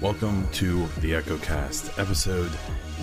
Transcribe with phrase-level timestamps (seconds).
[0.00, 2.52] Welcome to the EchoCast, episode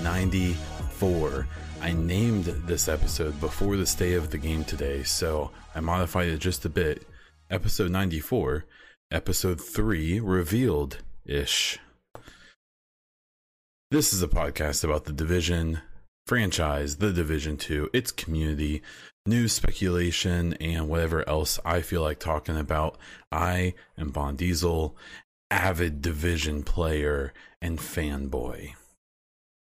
[0.02, 1.48] 94.
[1.82, 6.38] I named this episode before the state of the game today, so I modified it
[6.40, 7.06] just a bit.
[7.52, 8.66] Episode 94,
[9.12, 11.78] episode 3 revealed ish.
[13.92, 15.82] This is a podcast about the Division
[16.26, 18.82] franchise, the Division 2, its community,
[19.28, 22.98] news speculation, and whatever else I feel like talking about.
[23.32, 24.98] I am Bon Diesel,
[25.52, 27.32] avid division player
[27.62, 28.72] and fanboy.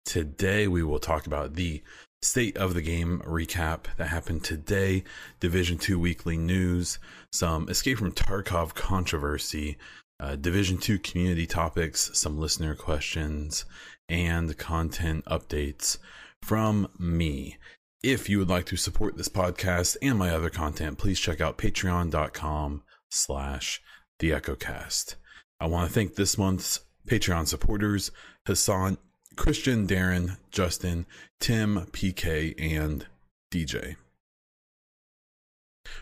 [0.05, 1.83] Today we will talk about the
[2.21, 5.03] state of the game recap that happened today,
[5.39, 6.99] Division 2 weekly news,
[7.31, 9.77] some Escape from Tarkov controversy,
[10.19, 13.65] uh, Division 2 community topics, some listener questions,
[14.09, 15.97] and content updates
[16.41, 17.57] from me.
[18.03, 21.57] If you would like to support this podcast and my other content, please check out
[21.57, 23.81] patreon.com slash
[24.19, 25.15] the echocast.
[25.59, 28.11] I want to thank this month's Patreon supporters
[28.45, 28.97] Hassan,
[29.35, 31.05] Christian, Darren, Justin,
[31.39, 33.05] Tim, PK, and
[33.51, 33.95] DJ.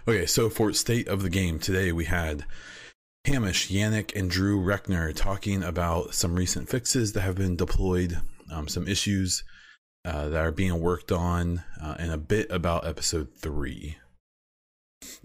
[0.08, 2.46] Okay, so for state of the game today, we had
[3.26, 8.20] Hamish, Yannick, and Drew Rechner talking about some recent fixes that have been deployed,
[8.52, 9.44] um, some issues
[10.06, 13.98] uh, that are being worked on, uh, and a bit about episode three.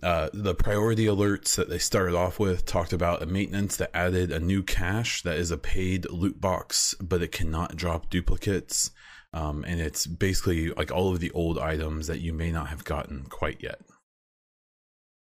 [0.02, 4.30] Uh, the priority alerts that they started off with talked about a maintenance that added
[4.30, 8.90] a new cache that is a paid loot box, but it cannot drop duplicates.
[9.32, 12.84] Um, and it's basically like all of the old items that you may not have
[12.84, 13.80] gotten quite yet.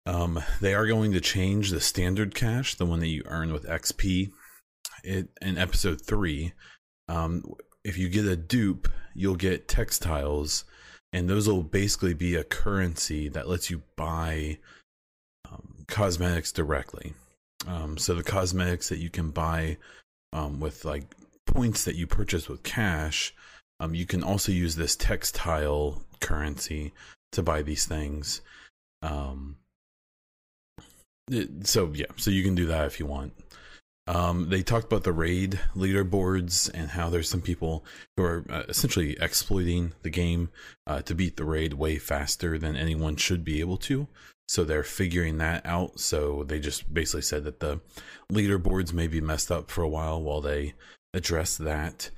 [0.05, 3.65] Um, they are going to change the standard cache, the one that you earn with
[3.65, 4.31] XP.
[5.03, 6.53] It in episode three.
[7.07, 7.43] Um,
[7.83, 10.65] if you get a dupe, you'll get textiles
[11.15, 14.57] and those will basically be a currency that lets you buy
[15.49, 17.13] um, cosmetics directly.
[17.65, 19.77] Um, so the cosmetics that you can buy
[20.33, 21.05] um, with like
[21.47, 23.33] points that you purchase with cash,
[23.79, 26.91] um, you can also use this textile currency
[27.31, 28.41] to buy these things.
[29.01, 29.55] Um,
[31.31, 33.31] it, so yeah, so you can do that if you want.
[34.07, 37.83] Um, they talked about the raid leaderboards and how there's some people
[38.15, 40.49] who are uh, essentially exploiting the game
[40.85, 44.07] uh, to beat the raid way faster than anyone should be able to.
[44.47, 45.99] So they're figuring that out.
[45.99, 47.81] So they just basically said that the
[48.31, 50.75] leaderboards may be messed up for a while while they
[51.13, 52.11] address that.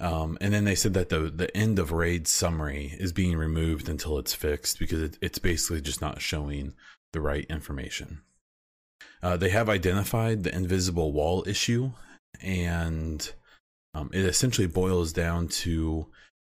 [0.00, 3.88] Um, and then they said that the the end of raid summary is being removed
[3.88, 6.74] until it's fixed because it, it's basically just not showing
[7.12, 8.20] the right information.
[9.22, 11.90] Uh, they have identified the invisible wall issue,
[12.40, 13.32] and
[13.94, 16.06] um, it essentially boils down to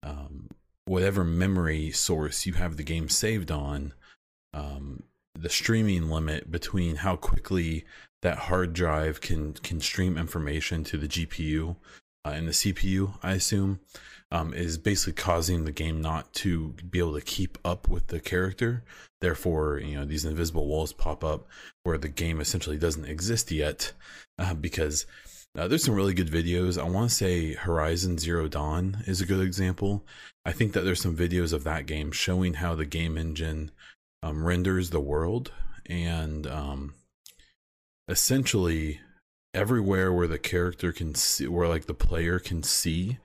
[0.03, 0.49] um,
[0.85, 3.93] whatever memory source you have the game saved on,
[4.53, 5.03] um,
[5.37, 7.85] the streaming limit between how quickly
[8.21, 11.77] that hard drive can can stream information to the GPU
[12.25, 13.79] uh, and the CPU, I assume,
[14.31, 18.19] um, is basically causing the game not to be able to keep up with the
[18.19, 18.83] character.
[19.21, 21.47] Therefore, you know, these invisible walls pop up
[21.83, 23.91] where the game essentially doesn't exist yet
[24.37, 25.05] uh, because
[25.57, 26.79] uh, there's some really good videos.
[26.79, 30.05] I want to say Horizon Zero Dawn is a good example.
[30.45, 33.71] I think that there's some videos of that game showing how the game engine
[34.21, 35.51] um, renders the world
[35.87, 36.93] and um,
[38.07, 39.01] essentially
[39.53, 43.17] everywhere where the character can see, where like the player can see,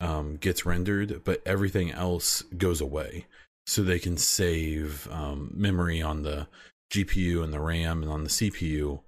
[0.00, 3.26] um, gets rendered, but everything else goes away.
[3.66, 6.46] So they can save um, memory on the
[6.92, 9.00] GPU and the RAM and on the CPU.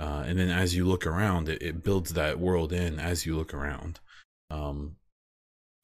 [0.00, 3.36] Uh, and then as you look around, it, it, builds that world in as you
[3.36, 4.00] look around.
[4.50, 4.96] Um,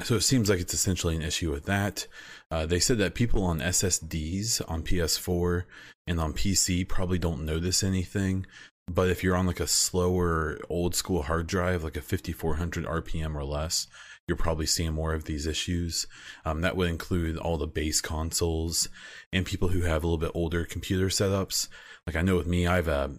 [0.02, 2.06] so it seems like it's essentially an issue with that.
[2.50, 5.64] Uh, they said that people on SSDs on PS4
[6.06, 8.46] and on PC probably don't notice anything
[8.88, 13.34] but if you're on like a slower old school hard drive, like a 5400 RPM
[13.34, 13.86] or less,
[14.26, 16.06] you're probably seeing more of these issues.
[16.44, 18.88] Um, that would include all the base consoles
[19.32, 21.68] and people who have a little bit older computer setups.
[22.06, 23.10] Like I know with me, I have a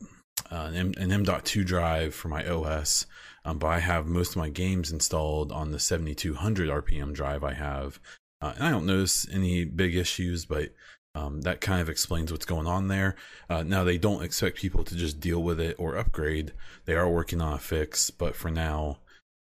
[0.51, 3.05] an, M- an M.2 drive for my OS,
[3.45, 7.53] um, but I have most of my games installed on the 7200 RPM drive I
[7.53, 7.99] have.
[8.41, 10.71] Uh, and I don't notice any big issues, but
[11.15, 13.15] um, that kind of explains what's going on there.
[13.49, 16.51] Uh, now they don't expect people to just deal with it or upgrade.
[16.83, 18.99] They are working on a fix, but for now,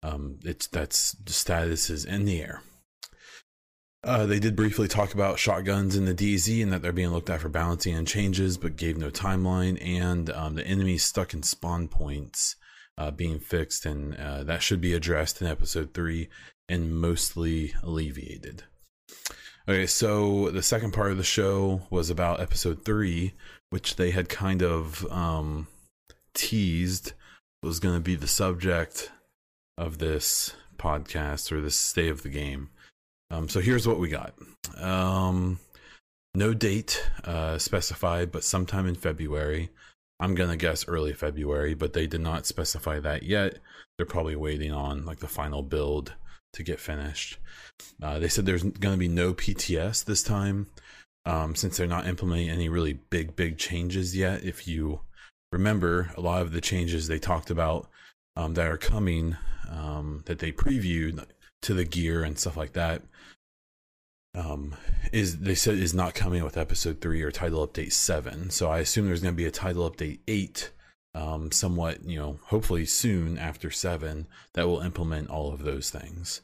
[0.06, 2.62] um, it's that's the status is in the air.
[4.04, 7.28] Uh, they did briefly talk about shotguns in the DZ and that they're being looked
[7.28, 9.84] at for balancing and changes, but gave no timeline.
[9.84, 12.54] And um, the enemies stuck in spawn points
[12.96, 16.28] uh, being fixed, and uh, that should be addressed in episode three
[16.68, 18.62] and mostly alleviated.
[19.68, 23.34] Okay, so the second part of the show was about episode three,
[23.70, 25.66] which they had kind of um,
[26.32, 27.12] teased
[27.60, 29.10] was going to be the subject
[29.78, 32.70] of this podcast or this state of the game.
[33.30, 34.34] Um, so here's what we got.
[34.78, 35.58] Um,
[36.34, 39.70] no date uh, specified, but sometime in February.
[40.18, 43.58] I'm gonna guess early February, but they did not specify that yet.
[43.96, 46.14] They're probably waiting on like the final build
[46.54, 47.38] to get finished.
[48.02, 50.68] Uh, they said there's gonna be no PTS this time,
[51.26, 54.42] um, since they're not implementing any really big big changes yet.
[54.42, 55.00] If you
[55.52, 57.88] remember, a lot of the changes they talked about
[58.36, 59.36] um, that are coming
[59.70, 61.24] um, that they previewed
[61.62, 63.02] to the gear and stuff like that
[64.36, 64.76] um,
[65.12, 68.50] is they said is not coming with episode three or title update seven.
[68.50, 70.70] So I assume there's going to be a title update eight,
[71.14, 76.42] um, somewhat you know, hopefully soon after seven that will implement all of those things.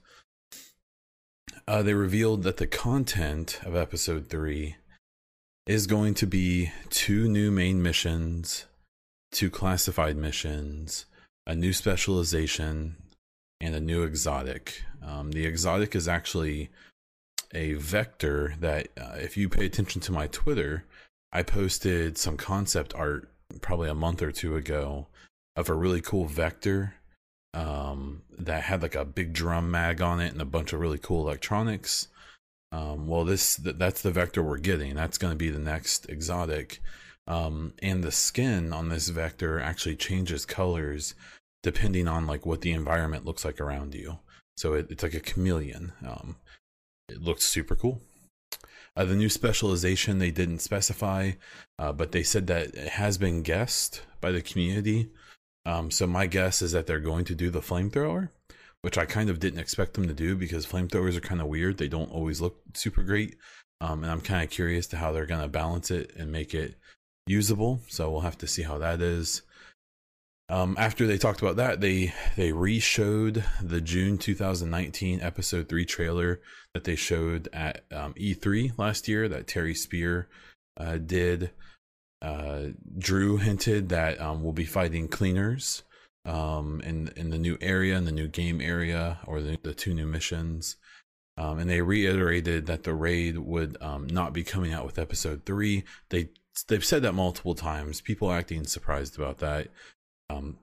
[1.69, 4.77] Uh, they revealed that the content of episode three
[5.67, 8.65] is going to be two new main missions,
[9.31, 11.05] two classified missions,
[11.47, 12.97] a new specialization,
[13.63, 14.83] and a new exotic.
[15.03, 16.69] Um, the exotic is actually
[17.55, 20.85] a vector that, uh, if you pay attention to my Twitter,
[21.33, 23.31] I posted some concept art
[23.61, 25.07] probably a month or two ago
[25.55, 26.95] of a really cool vector
[27.55, 30.99] um, that had like a big drum mag on it and a bunch of really
[30.99, 32.09] cool electronics.
[32.73, 34.95] Um, well, this th- that's the vector we're getting.
[34.95, 36.81] That's going to be the next exotic.
[37.29, 41.15] Um, and the skin on this vector actually changes colors
[41.63, 44.19] depending on like what the environment looks like around you.
[44.57, 45.93] So it, it's like a chameleon.
[46.07, 46.37] Um,
[47.09, 48.01] it looks super cool.
[48.95, 51.33] Uh, the new specialization they didn't specify,
[51.79, 55.09] uh, but they said that it has been guessed by the community.
[55.65, 58.29] Um, so my guess is that they're going to do the flamethrower,
[58.83, 61.79] which I kind of didn't expect them to do because flamethrowers are kind of weird.
[61.79, 63.37] They don't always look super great,
[63.81, 66.53] um, and I'm kind of curious to how they're going to balance it and make
[66.53, 66.75] it
[67.27, 67.81] usable.
[67.89, 69.43] So we'll have to see how that is.
[70.53, 76.43] Um, after they talked about that, they they re-showed the June 2019 episode three trailer
[76.75, 80.29] that they showed at um, E3 last year that Terry Spier
[80.77, 81.53] uh, did.
[82.21, 82.69] Uh,
[82.99, 85.85] Drew hinted that um, we'll be fighting cleaners
[86.27, 89.95] um, in in the new area, in the new game area, or the, the two
[89.95, 90.77] new missions.
[91.39, 95.47] Um, and they reiterated that the raid would um, not be coming out with episode
[95.47, 95.85] three.
[96.11, 96.29] They
[96.69, 98.03] they've said that multiple times.
[98.03, 99.69] People acting surprised about that
[100.33, 100.57] um,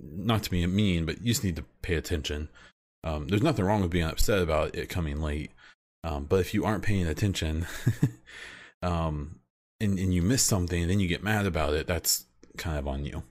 [0.00, 2.48] not to be mean, but you just need to pay attention.
[3.04, 5.52] Um, there's nothing wrong with being upset about it coming late,
[6.04, 7.66] um, but if you aren't paying attention,
[8.82, 9.40] um,
[9.80, 12.26] and and you miss something, and then you get mad about it, that's
[12.56, 13.22] kind of on you.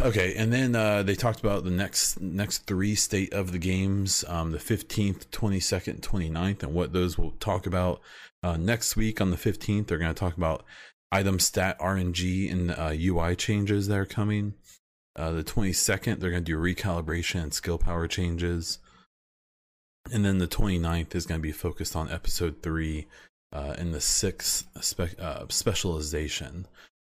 [0.00, 4.24] Okay, and then uh, they talked about the next next three state of the games,
[4.28, 8.00] um, the 15th, 22nd, 29th, and what those will talk about.
[8.42, 10.64] Uh, next week on the 15th, they're going to talk about
[11.12, 14.54] item stat RNG and uh, UI changes that are coming.
[15.16, 18.78] Uh, the 22nd, they're going to do recalibration and skill power changes.
[20.12, 23.06] And then the 29th is going to be focused on episode 3
[23.52, 26.66] uh, and the sixth spe- uh, specialization.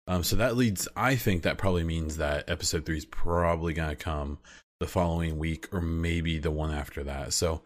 [0.07, 3.89] Um, so that leads, I think that probably means that episode 3 is probably going
[3.89, 4.39] to come
[4.79, 7.33] the following week or maybe the one after that.
[7.33, 7.61] So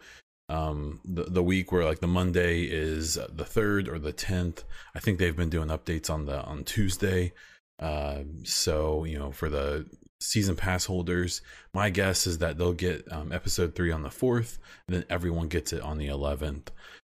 [0.49, 4.63] um the, the week where like the monday is the third or the 10th
[4.95, 7.33] i think they've been doing updates on the on tuesday.
[7.79, 9.85] Uh so you know for the
[10.21, 11.41] season pass holders
[11.73, 15.47] my guess is that they'll get um, episode 3 on the 4th and then everyone
[15.47, 16.67] gets it on the 11th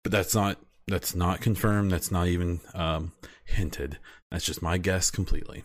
[0.04, 0.58] but that's not
[0.90, 1.92] that's not confirmed.
[1.92, 3.14] That's not even um
[3.46, 3.98] hinted.
[4.32, 5.64] That's just my guess completely.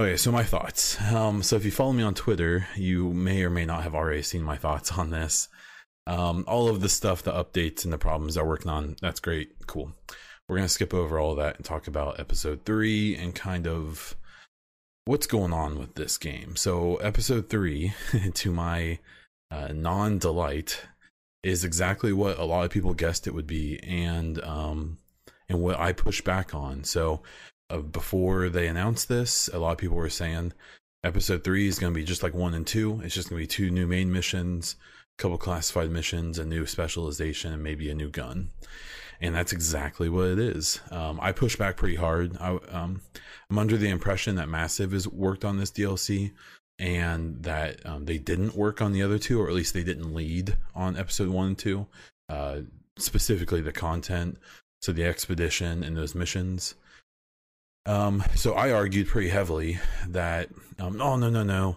[0.00, 1.00] Okay, so my thoughts.
[1.12, 4.22] Um, so if you follow me on Twitter, you may or may not have already
[4.22, 5.48] seen my thoughts on this.
[6.10, 9.52] Um, all of the stuff, the updates and the problems they're working on, that's great.
[9.68, 9.92] Cool.
[10.48, 14.16] We're going to skip over all that and talk about episode three and kind of
[15.04, 16.56] what's going on with this game.
[16.56, 17.92] So, episode three,
[18.34, 18.98] to my
[19.52, 20.82] uh, non delight,
[21.44, 24.98] is exactly what a lot of people guessed it would be, and um,
[25.48, 26.82] and what I pushed back on.
[26.82, 27.22] So,
[27.70, 30.54] uh, before they announced this, a lot of people were saying
[31.04, 33.00] episode three is going to be just like one and two.
[33.04, 34.74] It's just going to be two new main missions
[35.20, 38.50] couple classified missions, a new specialization, and maybe a new gun.
[39.20, 40.80] And that's exactly what it is.
[40.90, 42.36] Um, I push back pretty hard.
[42.38, 43.02] I, um,
[43.50, 46.32] I'm under the impression that Massive has worked on this DLC,
[46.78, 50.14] and that um, they didn't work on the other two, or at least they didn't
[50.14, 51.86] lead on episode one and two,
[52.30, 52.60] uh,
[52.98, 54.38] specifically the content,
[54.80, 56.74] so the expedition and those missions.
[57.84, 60.48] Um, so I argued pretty heavily that,
[60.78, 61.76] um, oh no no no,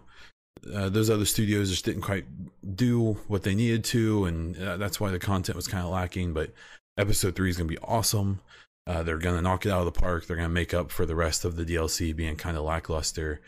[0.73, 2.25] uh, those other studios just didn't quite
[2.75, 6.33] do what they needed to, and uh, that's why the content was kind of lacking.
[6.33, 6.51] But
[6.97, 8.39] episode three is going to be awesome.
[8.85, 10.25] Uh, they're going to knock it out of the park.
[10.25, 13.41] They're going to make up for the rest of the DLC being kind of lackluster.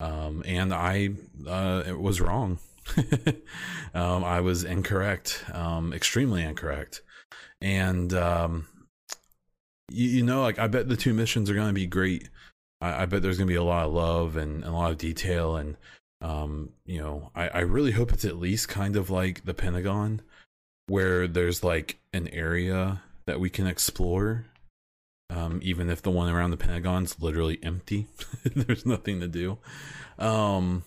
[0.00, 1.10] Um, and I
[1.46, 2.58] uh, was wrong.
[3.94, 7.02] um, I was incorrect, um, extremely incorrect.
[7.60, 8.66] And um,
[9.88, 12.28] you, you, know, like I bet the two missions are going to be great.
[12.80, 14.90] I, I, bet there's going to be a lot of love and, and a lot
[14.90, 15.54] of detail.
[15.54, 15.76] And
[16.22, 20.22] um, you know, I, I really hope it's at least kind of like the Pentagon,
[20.86, 24.46] where there's like an area that we can explore
[25.34, 28.06] um, even if the one around the Pentagon's literally empty.
[28.54, 29.58] There's nothing to do.
[30.18, 30.84] Um,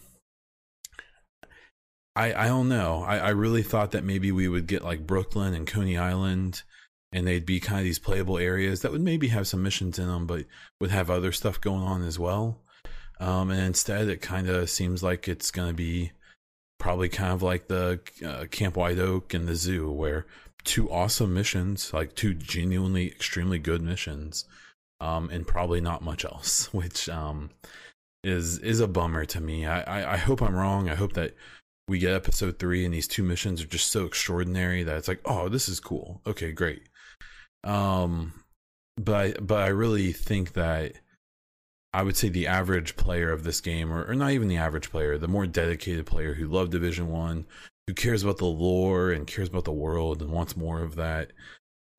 [2.15, 3.03] I I don't know.
[3.03, 6.61] I, I really thought that maybe we would get like Brooklyn and Coney Island,
[7.11, 10.07] and they'd be kind of these playable areas that would maybe have some missions in
[10.07, 10.45] them, but
[10.79, 12.61] would have other stuff going on as well.
[13.19, 16.11] Um, and instead, it kind of seems like it's going to be
[16.79, 20.25] probably kind of like the uh, Camp White Oak and the zoo, where
[20.63, 24.45] two awesome missions, like two genuinely extremely good missions,
[24.99, 27.51] um, and probably not much else, which um,
[28.23, 29.65] is is a bummer to me.
[29.65, 30.89] I, I, I hope I'm wrong.
[30.89, 31.35] I hope that
[31.87, 35.21] we get episode three and these two missions are just so extraordinary that it's like,
[35.25, 36.19] oh, this is cool.
[36.25, 36.81] Okay, great.
[37.63, 38.33] Um,
[38.97, 40.93] but but I really think that
[41.95, 44.91] I would say the average player of this game, or, or not even the average
[44.91, 47.45] player, the more dedicated player who loved Division One,
[47.87, 51.31] who cares about the lore and cares about the world and wants more of that.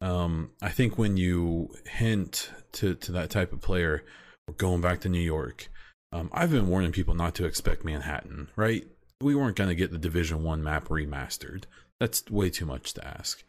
[0.03, 4.05] Um, I think when you hint to to that type of player,
[4.47, 5.69] we're going back to New York.
[6.13, 8.87] Um, I've been warning people not to expect Manhattan, right?
[9.23, 11.65] We weren't going to get the Division One map remastered.
[11.99, 13.43] That's way too much to ask.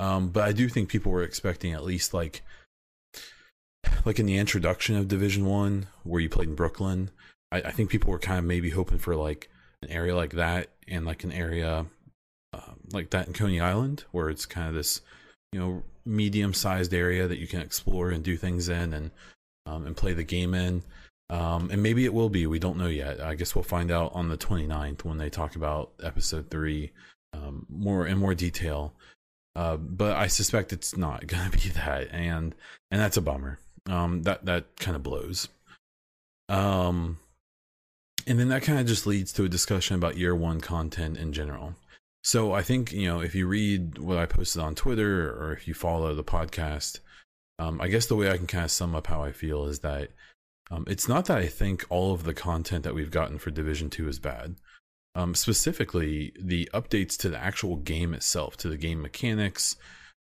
[0.00, 2.42] Um, but I do think people were expecting at least like,
[4.04, 7.10] like in the introduction of Division One, where you played in Brooklyn.
[7.52, 9.50] I, I think people were kind of maybe hoping for like
[9.82, 11.86] an area like that and like an area
[12.52, 15.00] uh, like that in Coney Island, where it's kind of this,
[15.52, 19.10] you know, medium sized area that you can explore and do things in and
[19.66, 20.82] um, and play the game in.
[21.28, 22.46] Um, and maybe it will be.
[22.46, 23.20] We don't know yet.
[23.20, 26.92] I guess we'll find out on the 29th when they talk about episode three
[27.32, 28.94] um, more in more detail.
[29.54, 32.54] Uh, but I suspect it's not going to be that, and
[32.90, 33.58] and that's a bummer.
[33.88, 35.48] Um, that that kind of blows.
[36.48, 37.18] Um,
[38.26, 41.32] and then that kind of just leads to a discussion about year one content in
[41.32, 41.74] general.
[42.24, 45.68] So I think, you know, if you read what I posted on Twitter or if
[45.68, 46.98] you follow the podcast,
[47.60, 49.78] um, I guess the way I can kind of sum up how I feel is
[49.80, 50.10] that
[50.70, 53.90] um, it's not that I think all of the content that we've gotten for Division
[53.90, 54.56] 2 is bad.
[55.14, 59.76] Um, specifically, the updates to the actual game itself, to the game mechanics,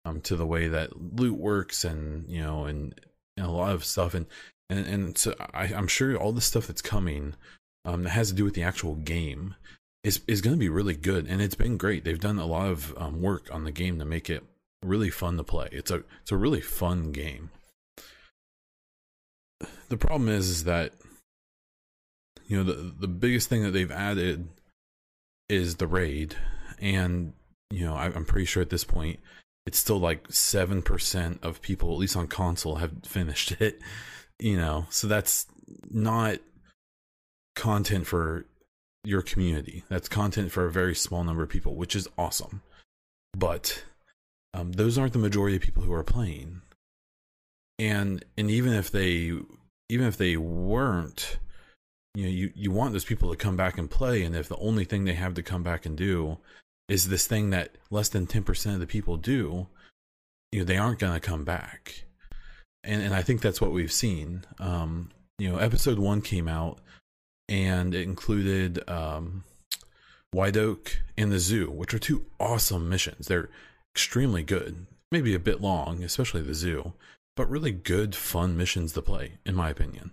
[0.05, 2.97] um, to the way that loot works, and you know, and,
[3.37, 4.25] and a lot of stuff, and
[4.69, 7.35] and and so I, I'm sure all the stuff that's coming
[7.83, 9.55] um, that has to do with the actual game
[10.03, 12.03] is is going to be really good, and it's been great.
[12.03, 14.43] They've done a lot of um, work on the game to make it
[14.83, 15.69] really fun to play.
[15.71, 17.49] It's a it's a really fun game.
[19.89, 20.93] The problem is, is that
[22.47, 24.47] you know the the biggest thing that they've added
[25.49, 26.35] is the raid,
[26.79, 27.33] and
[27.71, 29.19] you know I, I'm pretty sure at this point
[29.65, 33.79] it's still like seven percent of people, at least on console, have finished it.
[34.39, 35.47] You know, so that's
[35.89, 36.39] not
[37.55, 38.45] content for
[39.03, 39.83] your community.
[39.89, 42.61] That's content for a very small number of people, which is awesome.
[43.37, 43.83] But
[44.53, 46.61] um, those aren't the majority of people who are playing.
[47.77, 49.33] And and even if they
[49.89, 51.37] even if they weren't,
[52.13, 54.23] you know, you, you want those people to come back and play.
[54.23, 56.37] And if the only thing they have to come back and do
[56.87, 59.67] is this thing that less than ten percent of the people do,
[60.51, 62.05] you know, they aren't gonna come back.
[62.83, 64.45] And and I think that's what we've seen.
[64.59, 66.79] Um, you know, episode one came out
[67.49, 69.43] and it included um,
[70.31, 73.27] White Oak and the Zoo, which are two awesome missions.
[73.27, 73.49] They're
[73.93, 76.93] extremely good, maybe a bit long, especially the Zoo,
[77.35, 80.11] but really good, fun missions to play, in my opinion.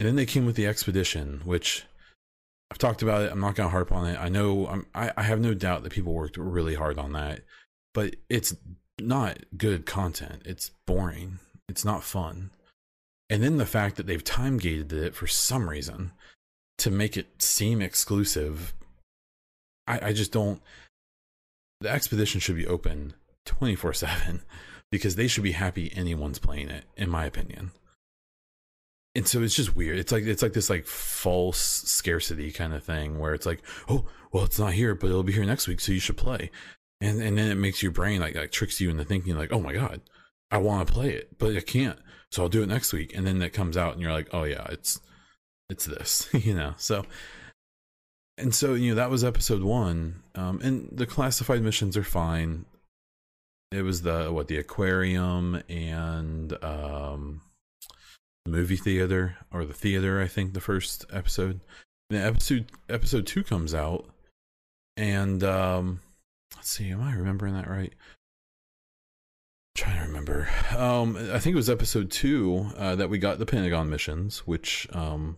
[0.00, 1.84] And then they came with the Expedition, which
[2.70, 3.32] I've talked about it.
[3.32, 4.18] I'm not going to harp on it.
[4.20, 7.40] I know I'm, I, I have no doubt that people worked really hard on that,
[7.94, 8.54] but it's
[9.00, 10.42] not good content.
[10.44, 11.38] It's boring.
[11.68, 12.50] It's not fun.
[13.30, 16.12] And then the fact that they've time gated it for some reason
[16.78, 18.74] to make it seem exclusive,
[19.86, 20.62] I, I just don't.
[21.80, 23.14] The expedition should be open
[23.46, 24.42] 24 7
[24.90, 27.72] because they should be happy anyone's playing it, in my opinion.
[29.18, 29.98] And so it's just weird.
[29.98, 34.06] It's like it's like this like false scarcity kind of thing where it's like, oh,
[34.32, 36.52] well, it's not here, but it'll be here next week, so you should play.
[37.00, 39.58] And and then it makes your brain like like tricks you into thinking like, oh
[39.60, 40.02] my god,
[40.52, 41.98] I want to play it, but I can't,
[42.30, 43.12] so I'll do it next week.
[43.12, 45.00] And then it comes out, and you're like, oh yeah, it's
[45.68, 46.74] it's this, you know.
[46.76, 47.04] So
[48.36, 52.66] and so you know that was episode one, um, and the classified missions are fine.
[53.72, 57.42] It was the what the aquarium and um
[58.48, 61.60] movie theater or the theater, I think the first episode.
[62.10, 64.06] And episode episode two comes out,
[64.96, 66.00] and um,
[66.56, 67.92] let's see, am I remembering that right?
[67.92, 70.48] I'm trying to remember.
[70.76, 74.88] Um, I think it was episode two uh, that we got the Pentagon missions, which
[74.92, 75.36] um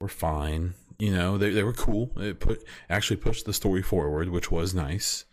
[0.00, 0.74] were fine.
[0.98, 2.10] You know, they they were cool.
[2.16, 5.26] It put actually pushed the story forward, which was nice.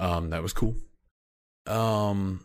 [0.00, 0.76] Um, that was cool.
[1.66, 2.44] Um,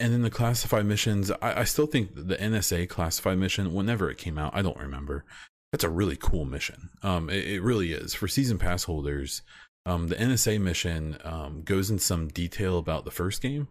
[0.00, 4.18] and then the classified missions I, I, still think the nsa classified mission whenever it
[4.18, 5.24] came out i don't remember.
[5.72, 6.90] That's a really cool mission.
[7.02, 8.12] Um it, it really is.
[8.12, 9.42] For season pass holders
[9.86, 13.68] um the nsa mission um goes in some detail about the first game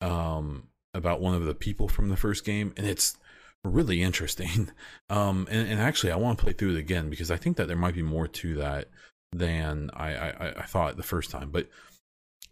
[0.00, 3.16] um about one of the people from the first game and it's
[3.64, 4.70] really interesting.
[5.10, 7.68] Um and, and actually i want to play through it again because i think that
[7.68, 8.88] there might be more to that
[9.32, 11.50] than I, I i thought the first time.
[11.50, 11.68] But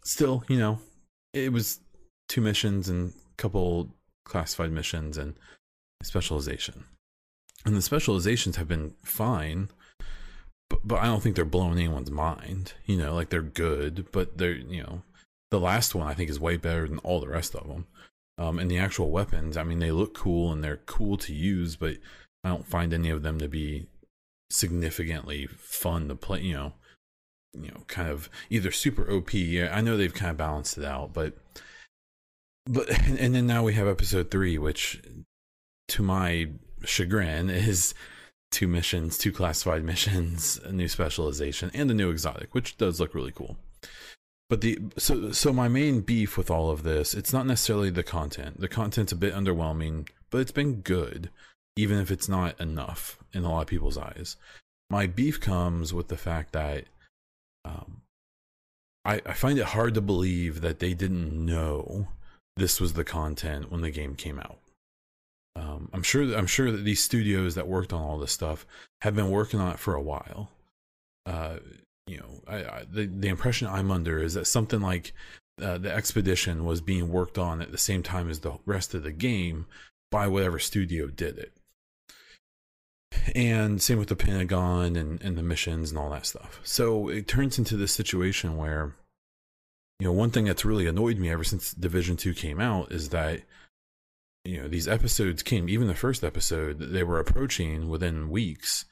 [0.03, 0.79] still you know
[1.33, 1.79] it was
[2.31, 3.89] two missions and a couple
[4.23, 5.35] classified missions and
[6.01, 6.85] specialization.
[7.65, 9.67] And the specializations have been fine,
[10.69, 12.73] but, but I don't think they're blowing anyone's mind.
[12.85, 15.01] You know, like they're good, but they're, you know,
[15.51, 17.85] the last one I think is way better than all the rest of them.
[18.37, 21.75] Um, and the actual weapons, I mean, they look cool and they're cool to use,
[21.75, 21.97] but
[22.45, 23.87] I don't find any of them to be
[24.49, 26.39] significantly fun to play.
[26.41, 26.73] You know,
[27.53, 29.35] you know, kind of either super OP.
[29.35, 31.37] I know they've kind of balanced it out, but
[32.65, 35.01] but and then now we have episode three, which
[35.89, 36.47] to my
[36.83, 37.93] chagrin is
[38.51, 43.13] two missions, two classified missions, a new specialization, and a new exotic, which does look
[43.13, 43.57] really cool.
[44.49, 48.03] But the so so my main beef with all of this, it's not necessarily the
[48.03, 48.59] content.
[48.59, 51.29] The content's a bit underwhelming, but it's been good,
[51.77, 54.35] even if it's not enough in a lot of people's eyes.
[54.89, 56.83] My beef comes with the fact that
[57.63, 58.01] um,
[59.05, 62.09] I, I find it hard to believe that they didn't know
[62.61, 64.59] this was the content when the game came out.
[65.55, 68.65] Um, I'm sure I'm sure that these studios that worked on all this stuff
[69.01, 70.51] have been working on it for a while.
[71.25, 71.57] Uh,
[72.07, 75.13] you know, I, I, the the impression I'm under is that something like
[75.61, 79.03] uh, the expedition was being worked on at the same time as the rest of
[79.03, 79.65] the game
[80.11, 81.53] by whatever studio did it.
[83.35, 86.59] And same with the Pentagon and, and the missions and all that stuff.
[86.63, 88.95] So it turns into this situation where
[90.01, 93.09] you know, one thing that's really annoyed me ever since Division 2 came out is
[93.09, 93.41] that
[94.43, 98.85] you know, these episodes came, even the first episode, they were approaching within weeks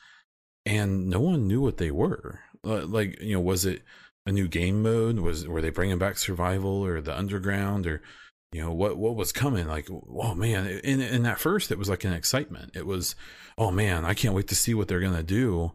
[0.67, 2.41] and no one knew what they were.
[2.63, 3.81] Like, you know, was it
[4.27, 5.17] a new game mode?
[5.17, 8.03] Was were they bringing back survival or the underground or
[8.51, 11.87] you know what what was coming like oh man in in that first it was
[11.87, 13.13] like an excitement it was
[13.59, 15.71] oh man i can't wait to see what they're gonna do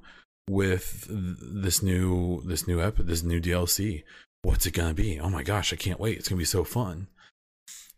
[0.51, 4.03] with this new this new ep this new dlc
[4.45, 5.19] what's it going to be?
[5.19, 6.19] Oh my gosh, I can't wait.
[6.19, 7.09] It's going to be so fun.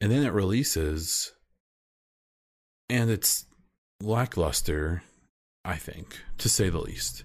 [0.00, 1.32] And then it releases
[2.88, 3.46] and it's
[4.00, 5.02] lackluster,
[5.64, 7.24] I think, to say the least.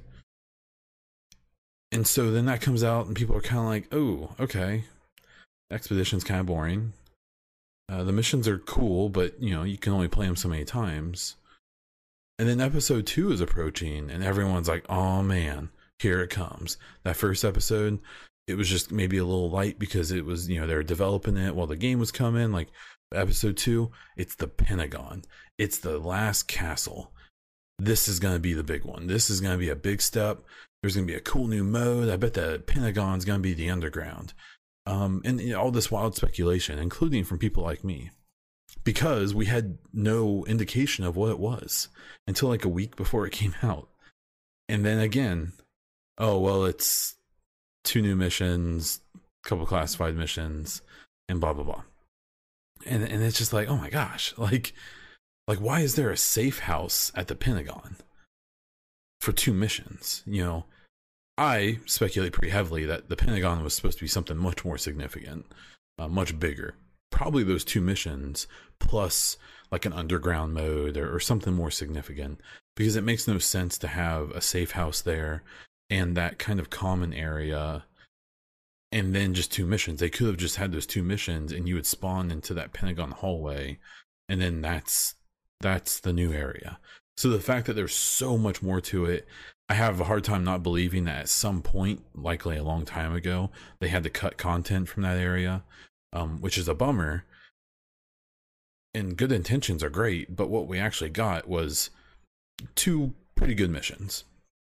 [1.92, 4.86] And so then that comes out and people are kind of like, "Oh, okay.
[5.70, 6.94] Expedition's kind of boring.
[7.90, 10.64] Uh, the missions are cool, but you know, you can only play them so many
[10.64, 11.36] times."
[12.40, 17.18] And then episode 2 is approaching and everyone's like, "Oh man, here it comes." That
[17.18, 18.00] first episode,
[18.48, 21.38] it was just maybe a little light because it was you know they were developing
[21.38, 22.70] it while the game was coming like
[23.14, 25.24] episode 2 it's the pentagon.
[25.58, 27.12] It's the last castle.
[27.80, 29.08] This is going to be the big one.
[29.08, 30.44] This is going to be a big step.
[30.82, 32.10] There's going to be a cool new mode.
[32.10, 34.34] I bet the pentagon's going to be the underground.
[34.86, 38.12] Um, and you know, all this wild speculation including from people like me
[38.84, 41.90] because we had no indication of what it was
[42.28, 43.90] until like a week before it came out.
[44.70, 45.54] And then again
[46.18, 47.16] oh well it's
[47.84, 50.82] two new missions, a couple classified missions,
[51.28, 51.84] and blah blah blah.
[52.86, 54.74] And and it's just like, oh my gosh, like
[55.48, 57.98] like why is there a safe house at the Pentagon
[59.20, 60.24] for two missions?
[60.26, 60.66] You know,
[61.38, 65.46] I speculate pretty heavily that the Pentagon was supposed to be something much more significant,
[65.98, 66.76] uh, much bigger.
[67.12, 68.48] Probably those two missions
[68.80, 69.38] plus
[69.72, 72.40] like an underground mode or, or something more significant
[72.76, 75.44] because it makes no sense to have a safe house there
[75.92, 77.84] and that kind of common area
[78.92, 80.00] and then just two missions.
[80.00, 83.12] They could have just had those two missions and you would spawn into that Pentagon
[83.12, 83.78] hallway
[84.28, 85.16] and then that's
[85.62, 86.80] That's the new area.
[87.18, 89.28] So the fact that there's so much more to it,
[89.70, 93.14] I have a hard time not believing that at some point, likely a long time
[93.14, 95.64] ago, they had to cut content from that area,
[96.14, 97.26] um, which is a bummer.
[98.96, 101.92] And good intentions are great, but what we actually got was
[102.74, 104.24] two pretty good missions.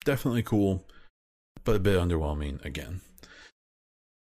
[0.05, 0.85] Definitely cool,
[1.67, 3.01] but a bit underwhelming again.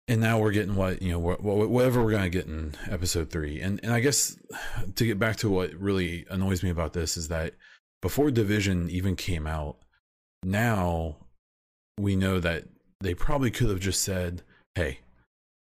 [0.07, 3.61] And now we're getting what you know, whatever we're gonna get in episode three.
[3.61, 4.35] And and I guess
[4.95, 7.53] to get back to what really annoys me about this is that
[8.01, 9.77] before Division even came out,
[10.43, 11.17] now
[11.99, 12.63] we know that
[13.01, 14.41] they probably could have just said,
[14.73, 15.01] "Hey,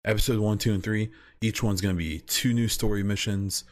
[0.06, 1.10] episode one, two, and three,
[1.42, 3.64] each one's gonna be two new story missions.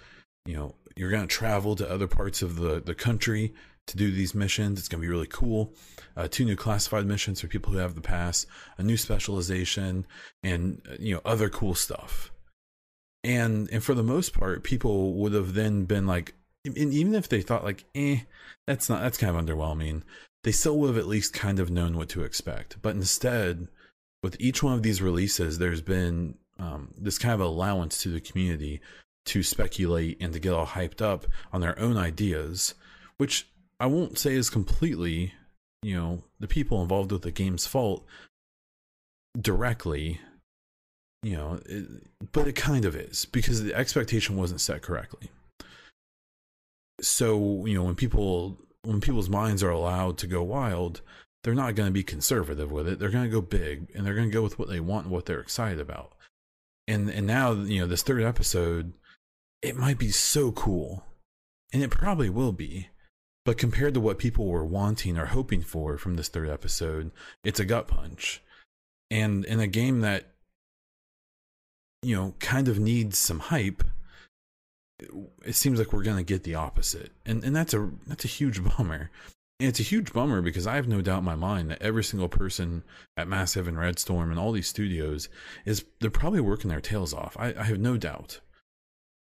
[0.45, 3.55] You know, you're gonna travel to other parts of the the country
[3.87, 4.79] to do these missions.
[4.79, 5.73] It's going to be really cool.
[6.17, 8.47] Uh, two new classified missions for people who have the pass,
[8.79, 10.07] a new specialization,
[10.43, 12.33] and uh, you know other cool stuff.
[13.23, 17.43] And and for the most part, people would have then been like, even if they
[17.43, 18.21] thought like, eh,
[18.67, 20.03] that's not that's kind of underwhelming.
[20.45, 22.81] They still would have at least kind of known what to expect.
[22.83, 23.69] But instead,
[24.23, 28.21] with each one of these releases, there's been um, this kind of allowance to the
[28.21, 28.81] community
[29.27, 32.75] to speculate and to get all hyped up on their own ideas,
[33.17, 35.35] which I won't say is completely,
[35.83, 38.07] you know, the people involved with the game's fault
[39.39, 40.21] directly,
[41.23, 41.87] you know, it,
[42.33, 45.31] but it kind of is because the expectation wasn't set correctly.
[47.01, 51.03] So, you know, when people when people's minds are allowed to go wild,
[51.43, 52.99] they're not going to be conservative with it.
[52.99, 55.13] They're going to go big and they're going to go with what they want and
[55.13, 56.13] what they're excited about.
[56.89, 58.95] And and now, you know, this third episode,
[59.61, 61.05] it might be so cool.
[61.73, 62.89] And it probably will be
[63.47, 67.13] but compared to what people were wanting or hoping for from this third episode,
[67.45, 68.43] it's a gut punch.
[69.09, 70.33] And in a game that,
[72.03, 73.85] you know, kind of needs some hype,
[75.45, 77.13] it seems like we're going to get the opposite.
[77.25, 79.13] And and that's a that's a huge bummer.
[79.61, 82.03] And it's a huge bummer because I have no doubt in my mind that every
[82.03, 82.83] single person
[83.17, 85.29] at Massive and Red Storm and all these studios
[85.65, 87.37] is they're probably working their tails off.
[87.39, 88.41] I, I have no doubt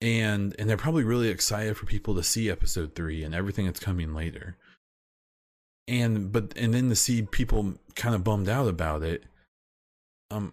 [0.01, 3.81] and and they're probably really excited for people to see episode three and everything that's
[3.81, 4.57] coming later.
[5.87, 9.25] And but and then to see people kind of bummed out about it
[10.31, 10.53] um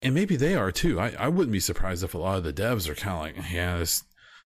[0.00, 0.98] and maybe they are too.
[0.98, 3.52] I i wouldn't be surprised if a lot of the devs are kind of like
[3.52, 4.04] yeah this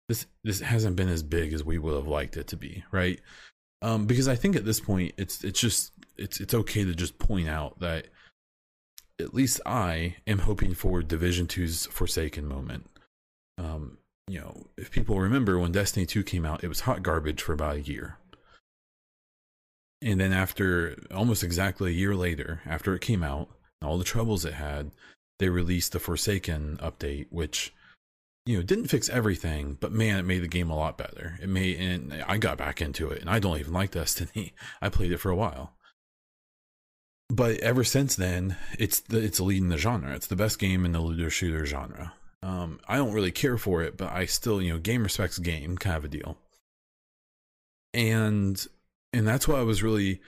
[0.10, 3.20] this this hasn't been as big as we would have liked it to be right?
[3.82, 7.20] Um because i think at this point it's it's just it's it's okay to just
[7.20, 8.08] point out that
[9.20, 12.90] at least i am hoping for division 2's forsaken moment
[13.58, 17.42] um, you know, if people remember when Destiny 2 came out, it was hot garbage
[17.42, 18.18] for about a year.
[20.02, 23.50] And then after almost exactly a year later, after it came out,
[23.82, 24.92] all the troubles it had,
[25.40, 27.74] they released the Forsaken update, which
[28.46, 31.38] you know didn't fix everything, but man, it made the game a lot better.
[31.42, 34.54] It made, and I got back into it, and I don't even like Destiny.
[34.82, 35.74] I played it for a while,
[37.30, 40.14] but ever since then, it's the, it's leading the genre.
[40.16, 42.14] It's the best game in the looter shooter genre.
[42.44, 45.78] Um, I don't really care for it, but I still, you know, game respects game
[45.78, 46.38] kind of a deal.
[47.94, 48.64] And
[49.14, 50.20] and that's what I was really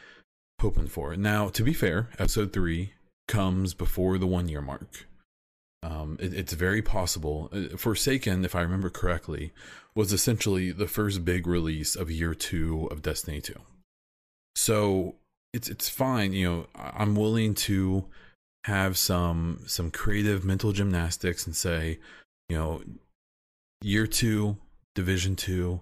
[0.62, 1.16] hoping for.
[1.18, 2.94] Now, to be fair, episode three
[3.28, 5.08] comes before the one year mark.
[5.84, 7.50] Um, it, it's very possible.
[7.52, 9.52] Uh, Forsaken, if I remember correctly,
[9.94, 13.54] was essentially the first big release of year two of Destiny 2.
[14.56, 15.16] So
[15.54, 16.32] it's it's fine.
[16.32, 18.06] You know, I'm willing to
[18.66, 22.00] have some some creative mental gymnastics and say,
[22.50, 22.82] you know,
[23.84, 24.58] year two,
[24.96, 25.82] division two,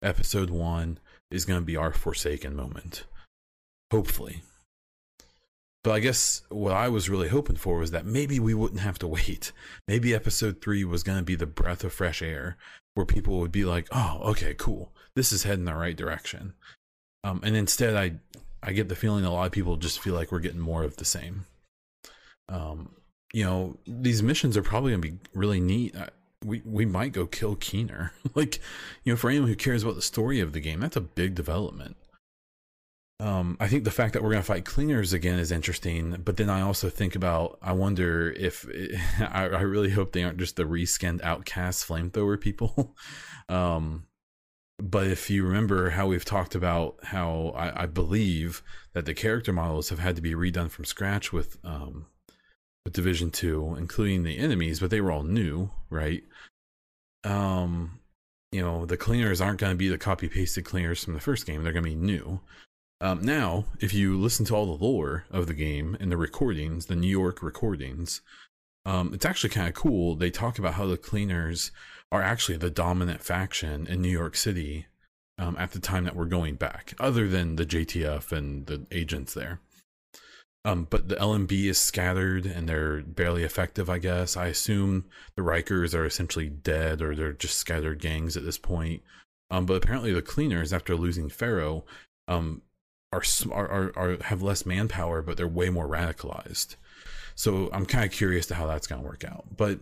[0.00, 1.00] episode one
[1.32, 3.02] is going to be our forsaken moment.
[3.90, 4.42] Hopefully.
[5.82, 9.00] But I guess what I was really hoping for was that maybe we wouldn't have
[9.00, 9.50] to wait.
[9.88, 12.56] Maybe episode three was going to be the breath of fresh air
[12.94, 14.92] where people would be like, oh, okay, cool.
[15.16, 16.54] This is heading the right direction.
[17.24, 18.20] Um, and instead, I,
[18.62, 20.96] I get the feeling a lot of people just feel like we're getting more of
[20.96, 21.46] the same
[22.50, 22.90] um,
[23.32, 25.94] you know, these missions are probably gonna be really neat.
[26.44, 28.12] We we might go kill Keener.
[28.34, 28.60] like,
[29.04, 31.34] you know, for anyone who cares about the story of the game, that's a big
[31.34, 31.96] development.
[33.20, 36.50] Um, I think the fact that we're gonna fight cleaners again is interesting, but then
[36.50, 40.56] I also think about I wonder if it, I, I really hope they aren't just
[40.56, 42.96] the reskinned outcast flamethrower people.
[43.48, 44.06] um,
[44.78, 48.62] but if you remember how we've talked about how I, I, believe
[48.94, 52.06] that the character models have had to be redone from scratch with um,
[52.84, 56.22] with Division Two, including the enemies, but they were all new, right?
[57.24, 58.00] Um,
[58.52, 61.46] you know, the cleaners aren't going to be the copy pasted cleaners from the first
[61.46, 62.40] game; they're going to be new.
[63.00, 66.86] Um, now, if you listen to all the lore of the game and the recordings,
[66.86, 68.20] the New York recordings,
[68.84, 70.16] um, it's actually kind of cool.
[70.16, 71.70] They talk about how the cleaners
[72.12, 74.86] are actually the dominant faction in New York City
[75.38, 79.32] um, at the time that we're going back, other than the JTF and the agents
[79.32, 79.60] there.
[80.64, 84.36] Um, but the LMB is scattered and they're barely effective, I guess.
[84.36, 89.02] I assume the Rikers are essentially dead or they're just scattered gangs at this point.
[89.50, 91.84] Um, but apparently the cleaners, after losing Ferro,
[92.28, 92.62] um,
[93.12, 96.76] are, are, are, have less manpower, but they're way more radicalized.
[97.34, 99.44] So I'm kind of curious to how that's going to work out.
[99.56, 99.80] But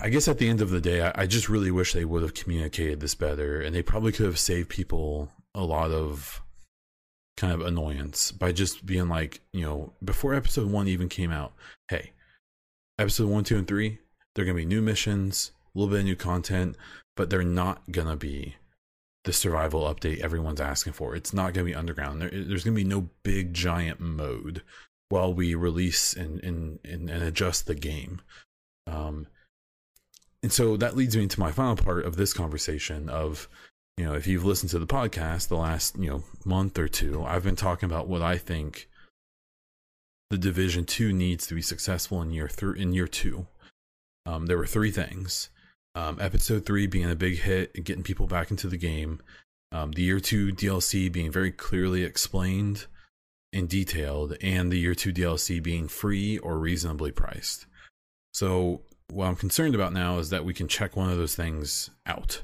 [0.00, 2.22] I guess at the end of the day, I, I just really wish they would
[2.22, 6.42] have communicated this better, and they probably could have saved people a lot of
[7.36, 11.52] kind of annoyance by just being like, you know, before episode one even came out,
[11.88, 12.12] hey,
[12.98, 13.98] episode one, two, and three,
[14.34, 16.76] they're gonna be new missions, a little bit of new content,
[17.16, 18.56] but they're not gonna be
[19.24, 21.14] the survival update everyone's asking for.
[21.14, 22.22] It's not gonna be underground.
[22.22, 24.62] There, there's gonna be no big giant mode
[25.08, 28.22] while we release and and and, and adjust the game.
[28.86, 29.26] Um,
[30.42, 33.48] and so that leads me into my final part of this conversation of
[33.96, 37.24] you know if you've listened to the podcast the last you know month or two
[37.24, 38.88] i've been talking about what i think
[40.30, 43.46] the division 2 needs to be successful in year three in year 2
[44.26, 45.48] um, there were three things.
[45.94, 49.20] Um, episode 3 being a big hit and getting people back into the game.
[49.72, 52.86] Um, the year 2 dlc being very clearly explained
[53.52, 57.66] and detailed and the year 2 dlc being free or reasonably priced.
[58.34, 61.90] So what I'm concerned about now is that we can check one of those things
[62.04, 62.42] out.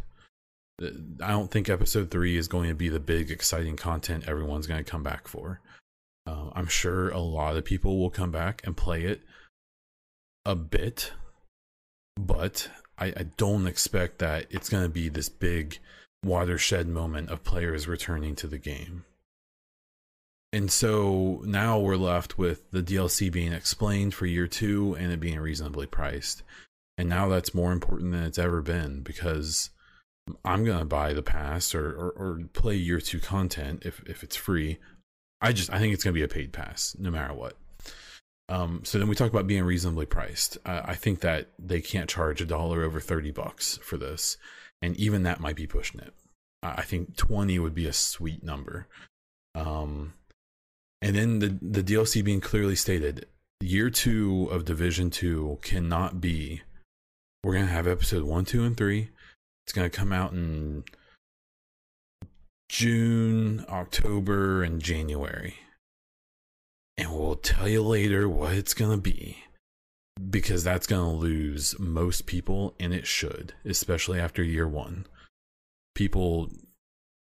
[1.23, 4.83] I don't think episode three is going to be the big, exciting content everyone's going
[4.83, 5.61] to come back for.
[6.27, 9.23] Uh, I'm sure a lot of people will come back and play it
[10.45, 11.13] a bit,
[12.17, 12.69] but
[12.99, 15.79] I, I don't expect that it's going to be this big
[16.25, 19.05] watershed moment of players returning to the game.
[20.53, 25.19] And so now we're left with the DLC being explained for year two and it
[25.19, 26.43] being reasonably priced.
[26.99, 29.71] And now that's more important than it's ever been because
[30.45, 34.37] I'm gonna buy the pass or, or, or play year two content if, if it's
[34.37, 34.79] free.
[35.41, 37.57] I just I think it's gonna be a paid pass no matter what.
[38.49, 40.59] Um, so then we talk about being reasonably priced.
[40.67, 44.37] Uh, I think that they can't charge a dollar over thirty bucks for this,
[44.81, 46.15] and even that might be pushing it.
[46.63, 48.87] I think twenty would be a sweet number.
[49.55, 50.15] Um,
[51.01, 53.27] and then the the DLC being clearly stated,
[53.61, 56.63] year two of Division Two cannot be.
[57.43, 59.11] We're gonna have episode one, two, and three.
[59.65, 60.85] It's gonna come out in
[62.69, 65.57] June, October, and January.
[66.97, 69.39] And we'll tell you later what it's gonna be.
[70.31, 75.07] Because that's gonna lose most people, and it should, especially after year one.
[75.95, 76.51] People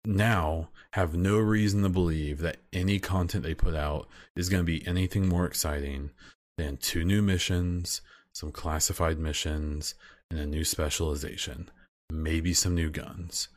[0.08, 4.66] now have no reason to believe that any content they put out is going to
[4.66, 6.10] be anything more exciting
[6.58, 9.94] than two new missions, some classified missions,
[10.32, 11.70] and a new specialization,
[12.12, 13.50] maybe some new guns.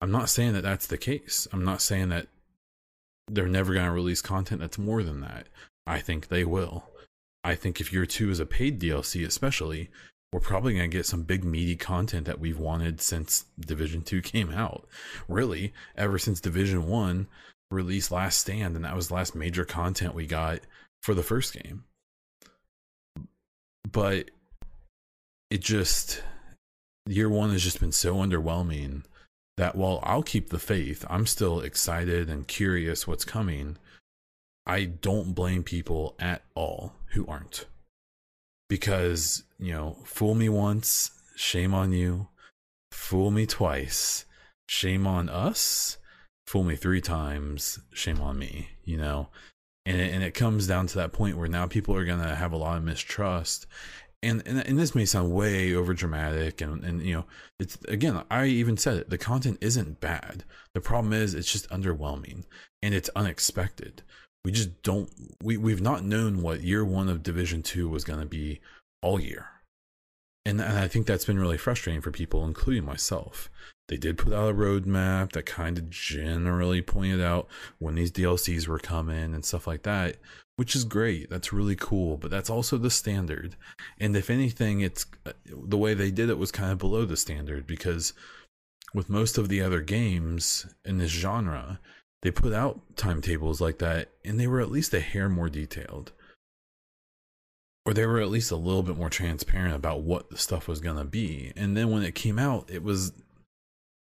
[0.00, 1.46] I'm not saying that that's the case.
[1.52, 2.28] I'm not saying that
[3.28, 5.46] they're never going to release content that's more than that.
[5.86, 6.84] I think they will.
[7.44, 9.90] I think if year two is a paid DLC, especially,
[10.32, 14.22] we're probably going to get some big meaty content that we've wanted since Division 2
[14.22, 14.88] came out.
[15.28, 17.26] Really, ever since Division 1
[17.70, 20.60] released Last Stand, and that was the last major content we got
[21.02, 21.84] for the first game.
[23.90, 24.30] But
[25.50, 26.22] it just,
[27.06, 29.04] year one has just been so underwhelming
[29.56, 33.76] that while I'll keep the faith, I'm still excited and curious what's coming.
[34.66, 37.66] I don't blame people at all who aren't.
[38.68, 42.28] Because you know fool me once shame on you.
[42.92, 44.24] Fool me twice
[44.66, 45.98] shame on us.
[46.46, 49.28] Fool me three times shame on me you know?
[49.84, 52.52] And it, and it comes down to that point where now people are gonna have
[52.52, 53.66] a lot of mistrust
[54.22, 57.24] and and, and this may sound way over dramatic and and you know
[57.58, 60.44] it's again i even said it the content isn't bad.
[60.74, 62.44] The problem is it's just underwhelming
[62.82, 64.02] and it's unexpected.
[64.44, 65.10] We just don't
[65.42, 68.60] we, we've not known what year one of division two was going to be
[69.02, 69.48] all year.
[70.44, 73.48] And, and i think that's been really frustrating for people including myself
[73.88, 78.66] they did put out a roadmap that kind of generally pointed out when these dlcs
[78.66, 80.16] were coming and stuff like that
[80.56, 81.30] which is great.
[81.30, 83.56] That's really cool but that's also the standard.
[83.98, 87.16] And if anything it's uh, the way they did it was kind of below the
[87.16, 88.12] standard because
[88.94, 91.80] with most of the other games in this genre
[92.22, 96.12] they put out timetables like that and they were at least a hair more detailed.
[97.84, 100.78] Or they were at least a little bit more transparent about what the stuff was
[100.78, 101.52] going to be.
[101.56, 103.12] And then when it came out it was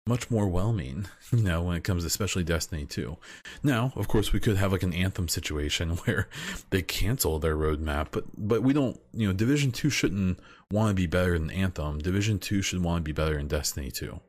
[0.07, 3.17] much more whelming you know when it comes to especially destiny 2
[3.63, 6.29] now of course we could have like an anthem situation where
[6.71, 10.39] they cancel their roadmap but but we don't you know division 2 shouldn't
[10.71, 11.99] want to be better than anthem.
[11.99, 14.21] Division 2 should want to be better than destiny 2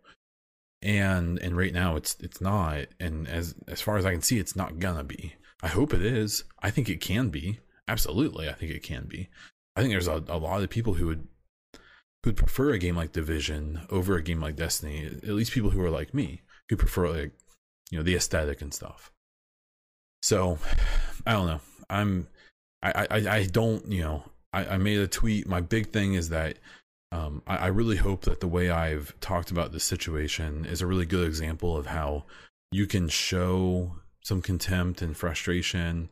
[0.82, 4.38] and and right now it's it's not and as as far as i can see
[4.40, 5.34] it's not gonna be.
[5.64, 6.44] I hope it is.
[6.62, 7.60] I think it can be.
[7.88, 9.30] Absolutely i think it can be.
[9.76, 11.28] I think there's a, a lot of people who would
[12.24, 15.82] who'd prefer a game like division over a game like destiny at least people who
[15.82, 17.32] are like me who prefer like
[17.90, 19.12] you know the aesthetic and stuff.
[20.22, 20.60] So
[21.26, 21.62] i don't know.
[21.90, 22.28] I'm
[22.84, 25.48] i i, I don't you know I, I made a tweet.
[25.48, 26.58] My big thing is that
[27.12, 30.88] um, I, I, really hope that the way I've talked about this situation is a
[30.88, 32.26] really good example of how
[32.72, 36.10] you can show some contempt and frustration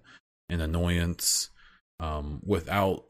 [0.48, 1.50] and annoyance
[2.00, 3.04] um, without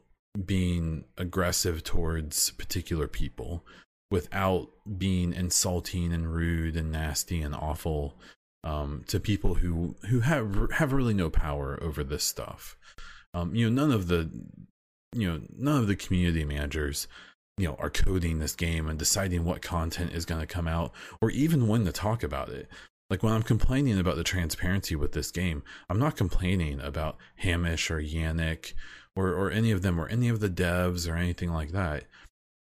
[0.46, 3.66] being aggressive towards particular people,
[4.12, 8.16] without being insulting and rude and nasty and awful
[8.64, 12.76] um, to people who who have have really no power over this stuff.
[13.34, 14.30] Um, you know, none of the
[15.16, 17.08] you know none of the community managers
[17.58, 20.92] you know are coding this game and deciding what content is going to come out
[21.22, 22.68] or even when to talk about it
[23.10, 27.90] like when i'm complaining about the transparency with this game i'm not complaining about hamish
[27.90, 28.74] or yannick
[29.16, 32.04] or, or any of them or any of the devs or anything like that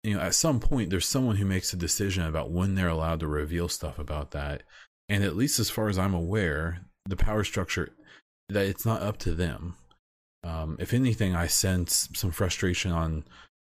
[0.07, 3.19] you know at some point there's someone who makes a decision about when they're allowed
[3.19, 4.63] to reveal stuff about that.
[5.09, 7.93] And at least as far as i'm aware the power structure
[8.49, 9.75] that it's not up to them.
[10.45, 13.25] Um, if anything i sense some frustration on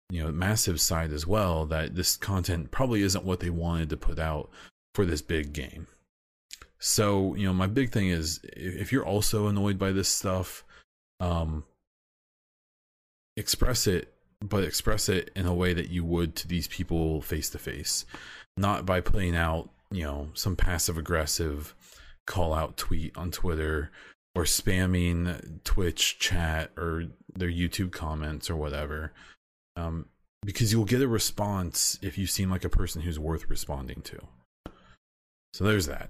[0.10, 3.98] you know massive side as well that this content probably isn't what they wanted to
[3.98, 4.50] put out
[4.96, 5.86] for this big game.
[6.80, 10.64] So you know my big thing is if you're also annoyed by this stuff
[11.20, 11.64] um
[13.38, 17.50] express it but express it in a way that you would to these people face
[17.50, 18.06] to face
[18.58, 21.74] not by putting out you know some passive aggressive
[22.28, 23.92] call out tweet on twitter
[24.36, 29.12] or spamming twitch chat or their youtube comments or whatever
[29.76, 30.06] um,
[30.46, 34.20] because you'll get a response if you seem like a person who's worth responding to.
[35.54, 36.10] So there's that.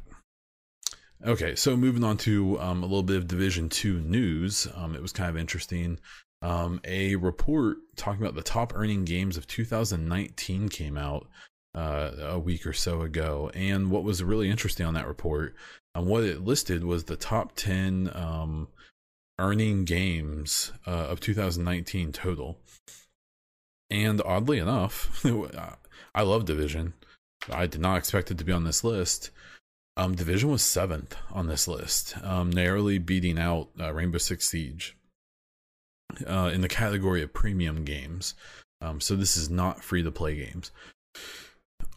[1.26, 4.68] Okay, so moving on to um, a little bit of Division 2 news.
[4.76, 6.00] Um, it was kind of interesting.
[6.44, 11.28] Um, a report talking about the top earning games of 2019 came out
[11.74, 13.50] uh, a week or so ago.
[13.56, 15.56] And what was really interesting on that report,
[15.96, 18.68] and um, what it listed was the top 10 um,
[19.40, 22.60] earning games uh, of 2019 total.
[23.90, 25.26] And oddly enough,
[26.16, 26.94] I love Division.
[27.50, 29.30] I did not expect it to be on this list.
[29.96, 34.98] Um, Division was seventh on this list, um, narrowly beating out uh, Rainbow Six Siege
[36.28, 38.36] uh, in the category of premium games.
[38.82, 40.72] Um, so this is not free to play games.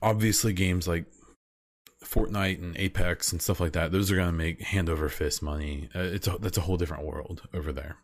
[0.03, 1.07] Obviously, games like
[2.05, 5.43] Fortnite and Apex and stuff like that, those are going to make hand over fist
[5.43, 5.89] money.
[5.95, 7.97] Uh, it's a, that's a whole different world over there.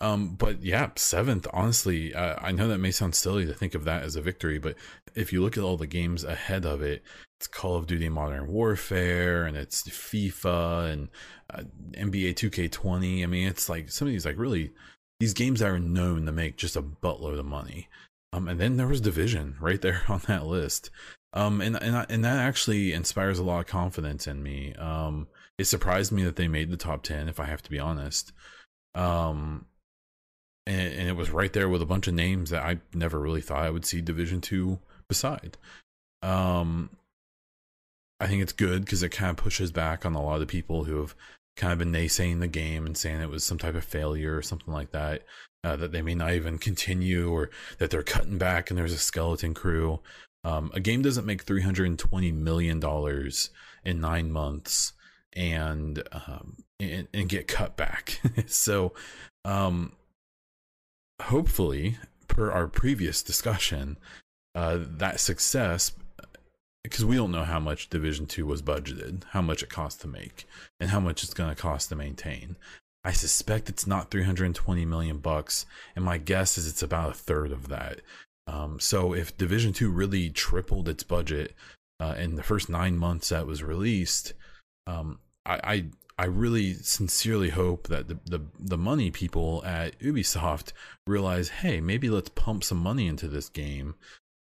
[0.00, 1.46] Um, but yeah, seventh.
[1.52, 4.58] Honestly, uh, I know that may sound silly to think of that as a victory,
[4.58, 4.76] but
[5.14, 7.02] if you look at all the games ahead of it,
[7.38, 11.08] it's Call of Duty Modern Warfare and it's FIFA and
[11.52, 13.22] uh, NBA 2K20.
[13.22, 14.72] I mean, it's like some of these like really
[15.20, 17.88] these games that are known to make just a buttload of money.
[18.32, 20.90] Um, and then there was Division right there on that list.
[21.32, 24.74] Um, and and and that actually inspires a lot of confidence in me.
[24.74, 25.28] Um,
[25.58, 28.32] it surprised me that they made the top ten, if I have to be honest.
[28.96, 29.66] Um,
[30.66, 33.42] and, and it was right there with a bunch of names that I never really
[33.42, 35.56] thought I would see Division Two beside.
[36.22, 36.90] Um,
[38.18, 40.46] I think it's good because it kind of pushes back on a lot of the
[40.46, 41.14] people who have
[41.56, 44.42] kind of been naysaying the game and saying it was some type of failure or
[44.42, 45.22] something like that.
[45.62, 48.98] Uh, that they may not even continue or that they're cutting back and there's a
[48.98, 50.00] skeleton crew.
[50.42, 52.82] Um, a game doesn't make $320 million
[53.84, 54.94] in nine months
[55.34, 58.20] and, um, and, and get cut back.
[58.46, 58.94] so,
[59.44, 59.92] um,
[61.20, 63.98] hopefully, per our previous discussion,
[64.54, 65.92] uh, that success
[66.82, 70.08] because we don't know how much Division Two was budgeted, how much it cost to
[70.08, 70.46] make,
[70.78, 72.56] and how much it's going to cost to maintain.
[73.04, 75.66] I suspect it's not 320 million bucks,
[75.96, 78.00] and my guess is it's about a third of that.
[78.46, 81.54] Um, so if Division Two really tripled its budget
[82.00, 84.34] uh, in the first nine months that was released,
[84.86, 85.84] um, I, I
[86.20, 90.72] I really sincerely hope that the, the, the money people at Ubisoft
[91.06, 93.94] realize, hey, maybe let's pump some money into this game.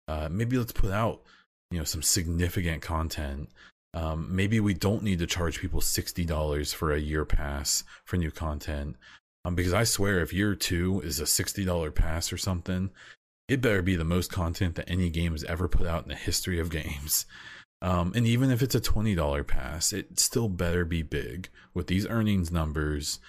[0.08, 1.22] Uh, maybe let's put out,
[1.70, 3.50] you know, some significant content.
[3.94, 8.16] Um, maybe we don't need to charge people sixty dollars for a year pass for
[8.16, 8.96] new content.
[9.44, 12.90] Um, because I swear, if year two is a sixty dollar pass or something,
[13.48, 16.14] it better be the most content that any game has ever put out in the
[16.14, 17.24] history of games.
[17.80, 22.06] Um, and even if it's a $20 pass, it still better be big with these
[22.08, 23.20] earnings numbers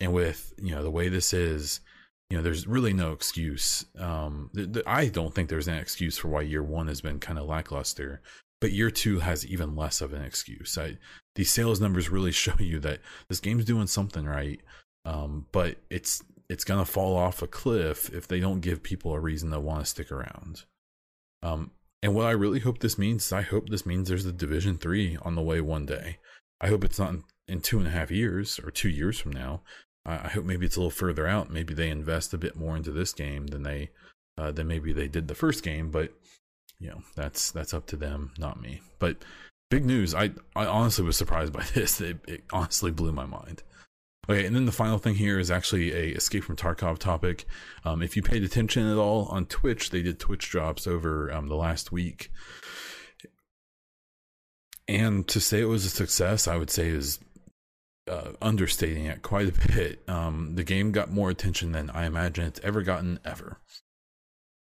[0.00, 1.80] and with, you know, the way this is,
[2.32, 3.84] you know, there's really no excuse.
[3.98, 7.20] Um, th- th- I don't think there's an excuse for why year one has been
[7.20, 8.22] kind of lackluster.
[8.58, 10.78] but year two has even less of an excuse.
[10.78, 10.96] I,
[11.34, 14.62] these sales numbers really show you that this game's doing something right,
[15.04, 19.20] um, but it's it's gonna fall off a cliff if they don't give people a
[19.20, 20.64] reason to want to stick around.
[21.42, 21.72] Um,
[22.02, 24.78] and what I really hope this means is I hope this means there's a Division
[24.78, 26.16] Three on the way one day.
[26.62, 29.32] I hope it's not in, in two and a half years or two years from
[29.32, 29.60] now.
[30.04, 31.50] I, hope maybe it's a little further out.
[31.50, 33.90] Maybe they invest a bit more into this game than they
[34.36, 35.90] uh, than maybe they did the first game.
[35.90, 36.12] But
[36.78, 38.80] you know that's that's up to them, not me.
[38.98, 39.18] But
[39.70, 40.14] big news.
[40.14, 42.00] I I honestly was surprised by this.
[42.00, 43.62] It, it honestly blew my mind.
[44.28, 47.44] Okay, and then the final thing here is actually a Escape from Tarkov topic.
[47.84, 51.48] Um, if you paid attention at all on Twitch, they did Twitch drops over um,
[51.48, 52.30] the last week,
[54.86, 57.18] and to say it was a success, I would say is
[58.08, 60.02] uh, understating it quite a bit.
[60.08, 63.58] Um, the game got more attention than I imagine it's ever gotten ever.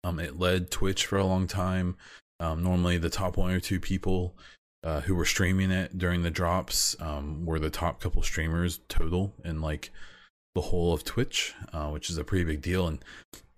[0.05, 1.97] Um, it led Twitch for a long time.
[2.39, 4.37] Um, normally, the top one or two people
[4.85, 9.35] uh, who were streaming it during the drops um, were the top couple streamers total
[9.45, 9.91] in like
[10.55, 12.87] the whole of Twitch, uh, which is a pretty big deal.
[12.87, 13.05] And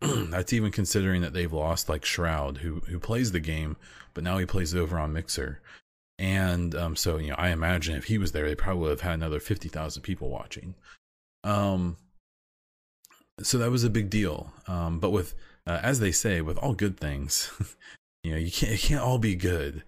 [0.30, 3.76] that's even considering that they've lost like Shroud, who who plays the game,
[4.14, 5.60] but now he plays it over on Mixer.
[6.18, 9.00] And um, so you know, I imagine if he was there, they probably would have
[9.02, 10.74] had another fifty thousand people watching.
[11.44, 11.96] Um,
[13.40, 14.52] so that was a big deal.
[14.66, 15.34] Um, but with
[15.66, 17.50] uh, as they say, with all good things,
[18.24, 19.84] you know, you can't it can't all be good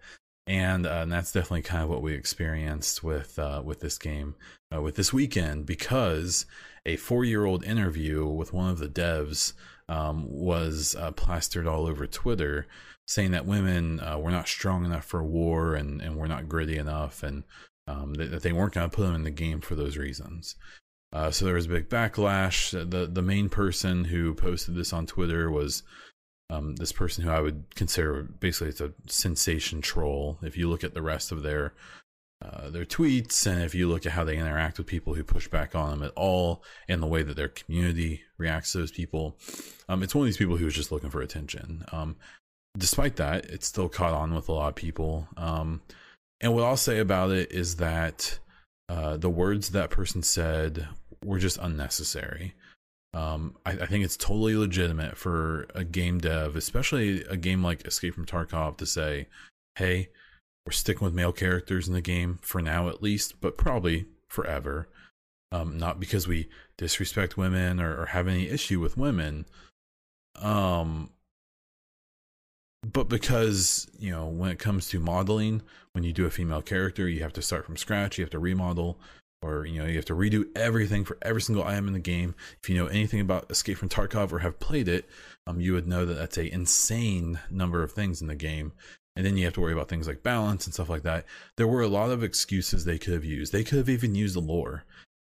[0.51, 4.35] and, uh, and that's definitely kind of what we experienced with uh, with this game
[4.75, 6.45] uh, with this weekend because
[6.85, 9.53] a four year old interview with one of the devs
[9.91, 12.67] um, was uh, plastered all over Twitter
[13.07, 16.79] saying that women uh, were not strong enough for war and, and were not gritty
[16.79, 17.43] enough and
[17.89, 20.55] um, that, that, they weren't going to put them in the game for those reasons.
[21.13, 22.71] Uh, so there was a big backlash.
[22.71, 25.83] The the main person who posted this on Twitter was
[26.51, 30.39] um, this person who I would consider basically it's a sensation troll.
[30.43, 31.73] If you look at the rest of their
[32.43, 35.47] uh, their tweets and if you look at how they interact with people who push
[35.47, 39.37] back on them at all and the way that their community reacts to those people,
[39.89, 41.85] um, it's one of these people who's just looking for attention.
[41.93, 42.17] Um,
[42.79, 45.29] despite that, it's still caught on with a lot of people.
[45.37, 45.83] Um,
[46.41, 48.39] and what I'll say about it is that
[48.89, 50.89] uh, the words that person said
[51.25, 52.55] were just unnecessary.
[53.13, 57.87] Um, I, I, think it's totally legitimate for a game dev, especially a game like
[57.87, 59.27] Escape from Tarkov, to say,
[59.75, 60.11] "Hey,
[60.67, 64.89] we're sticking with male characters in the game for now, at least, but probably forever."
[65.53, 66.49] Um, not because we
[66.79, 69.47] disrespect women or, or have any issue with women,
[70.37, 71.11] um,
[72.83, 77.09] but because you know when it comes to modeling, when you do a female character,
[77.09, 78.17] you have to start from scratch.
[78.17, 78.99] You have to remodel
[79.43, 82.35] or you know you have to redo everything for every single item in the game
[82.63, 85.09] if you know anything about escape from tarkov or have played it
[85.47, 88.73] um, you would know that that's a insane number of things in the game
[89.17, 91.25] and then you have to worry about things like balance and stuff like that
[91.57, 94.37] there were a lot of excuses they could have used they could have even used
[94.37, 94.85] the lore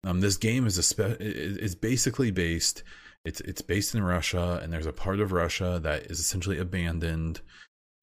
[0.05, 2.83] um, this game is a spe- is basically based
[3.25, 7.41] it's it's based in russia and there's a part of russia that is essentially abandoned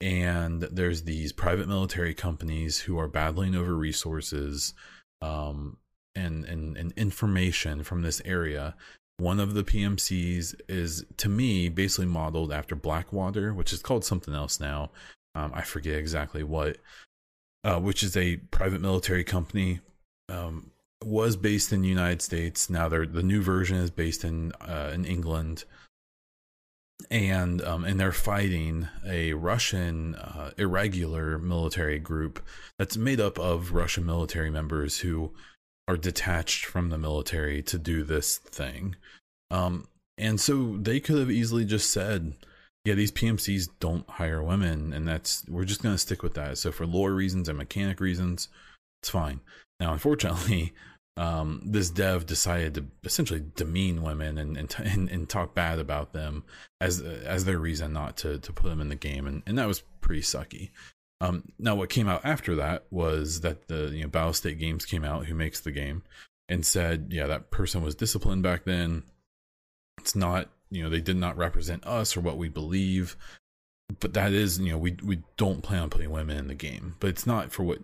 [0.04, 4.74] and there's these private military companies who are battling over resources
[5.22, 5.78] um,
[6.14, 8.76] and, and, and information from this area.
[9.18, 14.34] One of the PMCs is, to me, basically modeled after Blackwater, which is called something
[14.34, 14.92] else now.
[15.36, 16.78] Um, I forget exactly what,
[17.64, 19.80] uh, which is a private military company.
[20.30, 20.72] Um,
[21.06, 22.70] was based in the United States.
[22.70, 25.66] Now they're the new version is based in uh, in England,
[27.10, 32.42] and um, and they're fighting a Russian uh, irregular military group
[32.78, 35.34] that's made up of Russian military members who
[35.88, 38.96] are detached from the military to do this thing.
[39.52, 42.34] Um, and so they could have easily just said,
[42.86, 46.58] yeah, these PMCs don't hire women, and that's we're just gonna stick with that.
[46.58, 48.50] So for lore reasons and mechanic reasons,
[49.02, 49.42] it's fine.
[49.80, 50.74] Now, unfortunately,
[51.18, 56.14] um, this dev decided to essentially demean women and and, and and, talk bad about
[56.14, 56.44] them
[56.82, 59.68] as as their reason not to to put them in the game, and and that
[59.68, 60.72] was pretty sucky.
[61.22, 65.06] Um, now, what came out after that was that the you know Battlestate Games came
[65.06, 66.04] out, who makes the game,
[66.50, 69.04] and said, yeah, that person was disciplined back then.
[70.00, 73.16] It's not, you know, they did not represent us or what we believe,
[74.00, 76.96] but that is, you know, we we don't plan on putting women in the game,
[77.00, 77.80] but it's not for what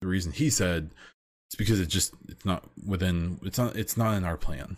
[0.00, 0.90] the reason he said.
[1.48, 4.76] It's because it just it's not within it's not it's not in our plan.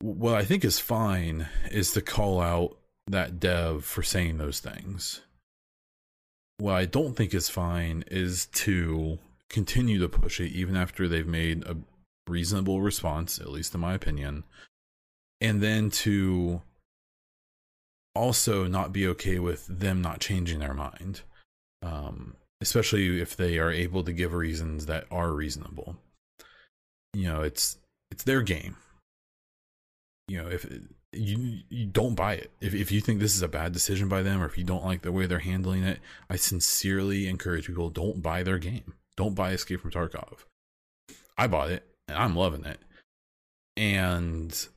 [0.00, 2.76] What I think is fine is to call out
[3.08, 5.20] that dev for saying those things
[6.58, 11.26] what I don't think is fine is to continue to push it even after they've
[11.26, 11.76] made a
[12.28, 14.44] reasonable response, at least in my opinion,
[15.40, 16.62] and then to
[18.14, 21.20] also not be okay with them not changing their mind.
[21.82, 25.96] Um, especially if they are able to give reasons that are reasonable.
[27.12, 27.78] You know, it's
[28.10, 28.76] it's their game.
[30.28, 30.66] You know, if
[31.12, 34.22] you you don't buy it, if if you think this is a bad decision by
[34.22, 37.90] them, or if you don't like the way they're handling it, I sincerely encourage people
[37.90, 38.94] don't buy their game.
[39.16, 40.44] Don't buy Escape from Tarkov.
[41.38, 42.80] I bought it and I'm loving it,
[43.76, 44.68] and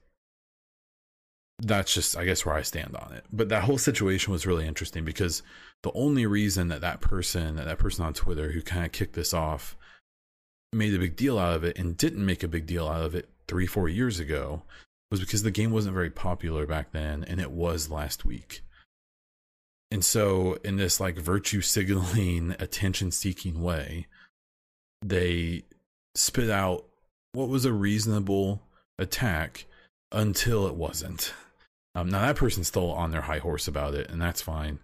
[1.59, 3.25] that's just I guess where I stand on it.
[3.31, 5.43] But that whole situation was really interesting because
[5.83, 9.33] the only reason that that person, that, person on Twitter who kind of kicked this
[9.33, 9.77] off,
[10.73, 13.15] made a big deal out of it and didn't make a big deal out of
[13.15, 14.63] it three, four years ago
[15.09, 18.61] was because the game wasn't very popular back then and it was last week.
[19.91, 24.05] And so, in this like virtue signaling, attention seeking way,
[25.01, 25.63] they
[26.15, 26.85] spit out
[27.31, 28.61] what was a reasonable
[28.99, 29.65] attack
[30.11, 31.33] until it wasn't.
[31.99, 34.79] Um, now that person's still on their high horse about it, and that's fine.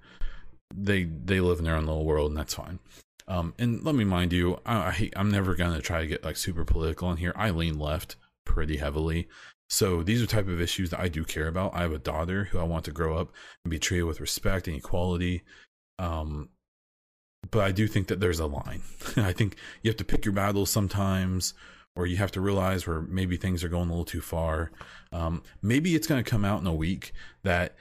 [0.75, 2.79] They they live in their own little world, and that's fine.
[3.27, 6.37] Um, and let me mind you, I, I am never gonna try to get like
[6.37, 7.33] super political in here.
[7.35, 9.29] I lean left pretty heavily,
[9.69, 11.73] so these are type of issues that I do care about.
[11.73, 13.31] I have a daughter who I want to grow up
[13.63, 15.43] and be treated with respect and equality.
[15.97, 16.49] Um,
[17.49, 18.81] but I do think that there's a line.
[19.17, 21.53] I think you have to pick your battles sometimes
[21.95, 24.71] or you have to realize where maybe things are going a little too far.
[25.11, 27.75] Um, maybe it's going to come out in a week that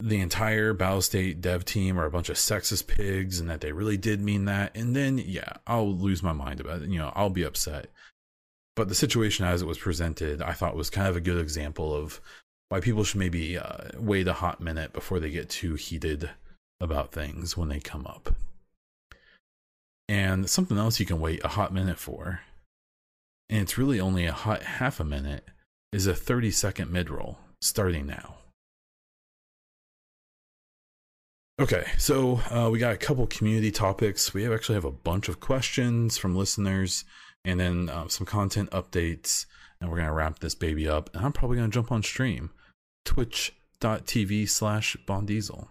[0.00, 3.96] the entire Battlestate dev team are a bunch of sexist pigs and that they really
[3.96, 4.76] did mean that.
[4.76, 6.90] And then, yeah, I'll lose my mind about it.
[6.90, 7.90] You know, I'll be upset.
[8.76, 11.94] But the situation as it was presented, I thought was kind of a good example
[11.94, 12.20] of
[12.68, 16.30] why people should maybe uh, wait a hot minute before they get too heated
[16.80, 18.34] about things when they come up.
[20.08, 22.40] And something else you can wait a hot minute for
[23.48, 25.44] and it's really only a hot half a minute,
[25.92, 28.36] is a 30 second mid roll starting now.
[31.60, 34.32] Okay, so uh, we got a couple community topics.
[34.32, 37.04] We have actually have a bunch of questions from listeners,
[37.44, 39.44] and then um, some content updates,
[39.80, 41.10] and we're gonna wrap this baby up.
[41.14, 42.50] And I'm probably gonna jump on stream,
[43.04, 45.66] twitch.tv slash bondiesel.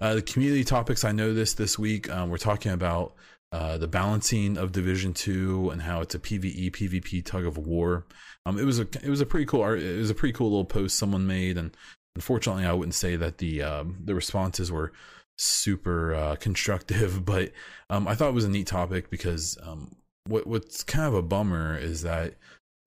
[0.00, 3.14] Uh, the community topics I noticed this week, um, we're talking about
[3.52, 8.06] uh, the balancing of Division Two and how it's a PVE PvP tug of war.
[8.46, 9.64] Um, it was a it was a pretty cool.
[9.64, 11.76] It was a pretty cool little post someone made, and
[12.16, 14.92] unfortunately, I wouldn't say that the um, the responses were
[15.38, 17.52] super uh, constructive, but
[17.90, 19.94] um, I thought it was a neat topic because um,
[20.26, 22.34] what what's kind of a bummer is that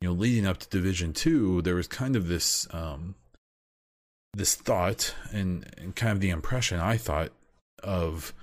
[0.02, 3.16] you know leading up to Division Two, there was kind of this um,
[4.36, 7.32] this thought and, and kind of the impression I thought
[7.84, 8.34] of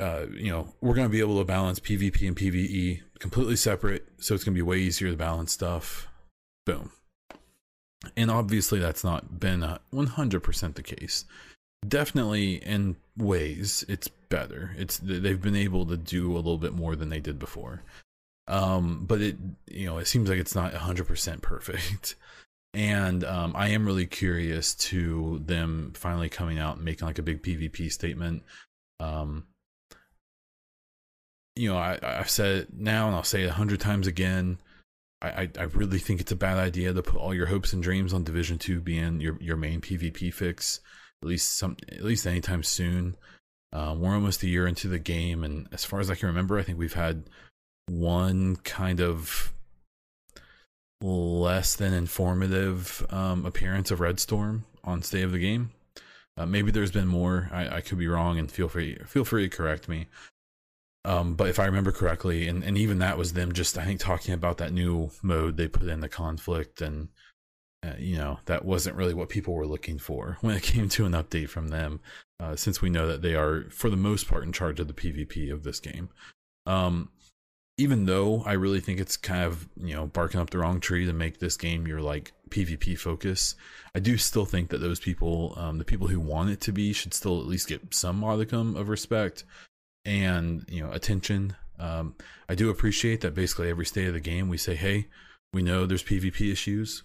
[0.00, 4.06] uh, you know, we're going to be able to balance PvP and PvE completely separate.
[4.18, 6.08] So it's going to be way easier to balance stuff.
[6.66, 6.90] Boom.
[8.16, 9.60] And obviously, that's not been
[9.92, 11.26] 100% the case.
[11.86, 14.74] Definitely, in ways, it's better.
[14.78, 17.82] It's they've been able to do a little bit more than they did before.
[18.48, 19.36] Um, but it,
[19.70, 22.16] you know, it seems like it's not 100% perfect.
[22.72, 27.22] And um, I am really curious to them finally coming out and making like a
[27.22, 28.44] big PvP statement.
[29.00, 29.46] Um,
[31.60, 34.58] you know, I, I've said it now and I'll say it a hundred times again.
[35.22, 38.14] I, I, really think it's a bad idea to put all your hopes and dreams
[38.14, 40.80] on Division Two being your, your main PvP fix,
[41.22, 43.16] at least some at least anytime soon.
[43.74, 46.58] Um, we're almost a year into the game, and as far as I can remember,
[46.58, 47.24] I think we've had
[47.86, 49.52] one kind of
[51.02, 55.70] less than informative um, appearance of Red Storm on State of the Game.
[56.38, 57.50] Uh, maybe there's been more.
[57.52, 60.06] I, I could be wrong, and feel free feel free to correct me.
[61.04, 64.00] Um, but if I remember correctly, and, and even that was them just I think
[64.00, 67.08] talking about that new mode they put in the conflict, and
[67.82, 71.06] uh, you know that wasn't really what people were looking for when it came to
[71.06, 72.00] an update from them.
[72.38, 74.94] Uh, since we know that they are for the most part in charge of the
[74.94, 76.10] PvP of this game.
[76.66, 77.10] Um,
[77.78, 81.06] even though I really think it's kind of you know barking up the wrong tree
[81.06, 83.54] to make this game your like PvP focus,
[83.94, 86.92] I do still think that those people, um, the people who want it to be,
[86.92, 89.44] should still at least get some modicum of respect
[90.04, 91.56] and you know attention.
[91.78, 92.14] Um,
[92.48, 95.06] I do appreciate that basically every state of the game we say, hey,
[95.52, 97.02] we know there's PvP issues.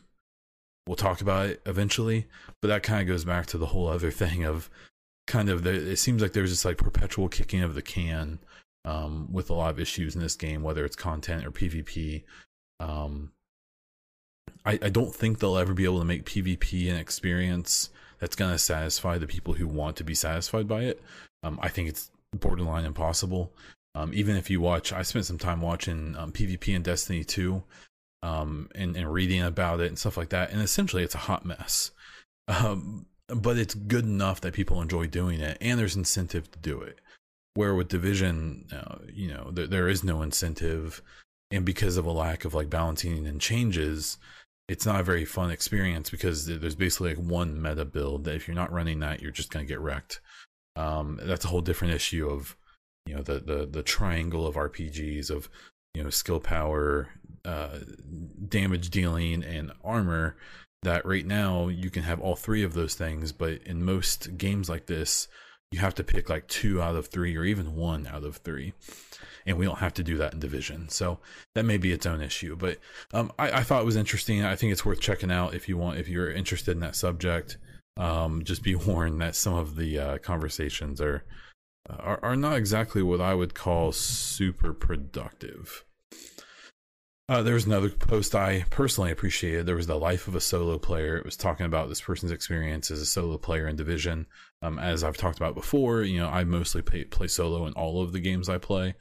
[0.87, 2.27] We'll talk about it eventually,
[2.61, 4.69] but that kind of goes back to the whole other thing of
[5.27, 8.39] kind of the, it seems like there's this like perpetual kicking of the can
[8.83, 12.23] um, with a lot of issues in this game, whether it's content or PvP.
[12.79, 13.31] Um,
[14.63, 17.89] I, I don't think they'll ever be able to make PvP an experience
[18.19, 21.01] that's going to satisfy the people who want to be satisfied by it.
[21.43, 23.53] Um, I think it's borderline impossible.
[23.95, 27.63] Um, even if you watch, I spent some time watching um, PvP and Destiny 2
[28.23, 30.51] um, and, and, reading about it and stuff like that.
[30.51, 31.91] And essentially, it's a hot mess.
[32.47, 36.81] Um, but it's good enough that people enjoy doing it, and there's incentive to do
[36.81, 36.99] it.
[37.53, 41.01] Where with Division, uh, you know, there, there is no incentive,
[41.51, 44.17] and because of a lack of like balancing and changes,
[44.67, 48.47] it's not a very fun experience because there's basically like one meta build that if
[48.47, 50.19] you're not running that, you're just gonna get wrecked.
[50.76, 52.55] Um, that's a whole different issue of
[53.05, 55.49] you know the the the triangle of RPGs of
[55.93, 57.09] you know skill power,
[57.43, 57.80] uh,
[58.47, 60.36] damage dealing, and armor.
[60.84, 64.69] That right now you can have all three of those things, but in most games
[64.69, 65.28] like this,
[65.71, 68.73] you have to pick like two out of three or even one out of three.
[69.47, 70.89] And we don't have to do that in division.
[70.89, 71.19] So
[71.53, 72.78] that may be its own issue but
[73.13, 74.43] um, I, I, thought it was interesting.
[74.43, 77.57] I think it's worth checking out if you want if you're interested in that subject
[77.97, 81.23] um, just be warned that some of the uh, conversations are,
[81.89, 85.85] are are not exactly what i would call super productive
[87.27, 89.65] uh, there was another post I personally appreciated.
[89.65, 91.17] There was the life of a solo player.
[91.17, 94.27] It was talking about this person's experience as a solo player in Division.
[94.61, 98.03] Um, as I've talked about before, you know, I mostly play, play solo in all
[98.03, 98.93] of the games I play.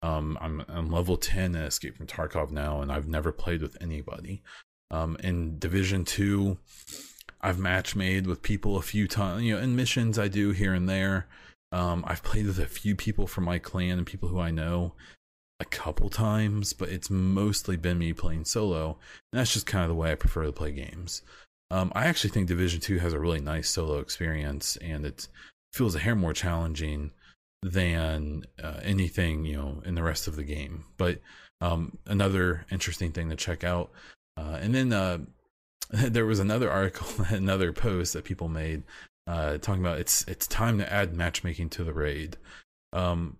[0.00, 3.76] Um, I'm, I'm level 10 in Escape from Tarkov now, and I've never played with
[3.80, 4.42] anybody.
[4.92, 6.56] Um, in Division 2,
[7.42, 9.42] I've match made with people a few times.
[9.42, 11.26] You know, in missions I do here and there.
[11.72, 14.92] Um, I've played with a few people from my clan and people who I know
[15.58, 18.98] a couple times, but it's mostly been me playing solo.
[19.32, 21.22] And that's just kind of the way I prefer to play games.
[21.70, 25.28] Um, I actually think Division Two has a really nice solo experience, and it
[25.72, 27.12] feels a hair more challenging
[27.62, 30.84] than uh, anything you know in the rest of the game.
[30.98, 31.20] But
[31.62, 33.90] um, another interesting thing to check out,
[34.36, 35.18] uh, and then uh,
[36.10, 38.82] there was another article, another post that people made
[39.26, 42.36] uh, talking about it's it's time to add matchmaking to the raid.
[42.92, 43.38] Um,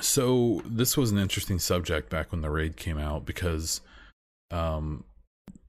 [0.00, 3.80] so this was an interesting subject back when the raid came out because
[4.50, 5.04] um,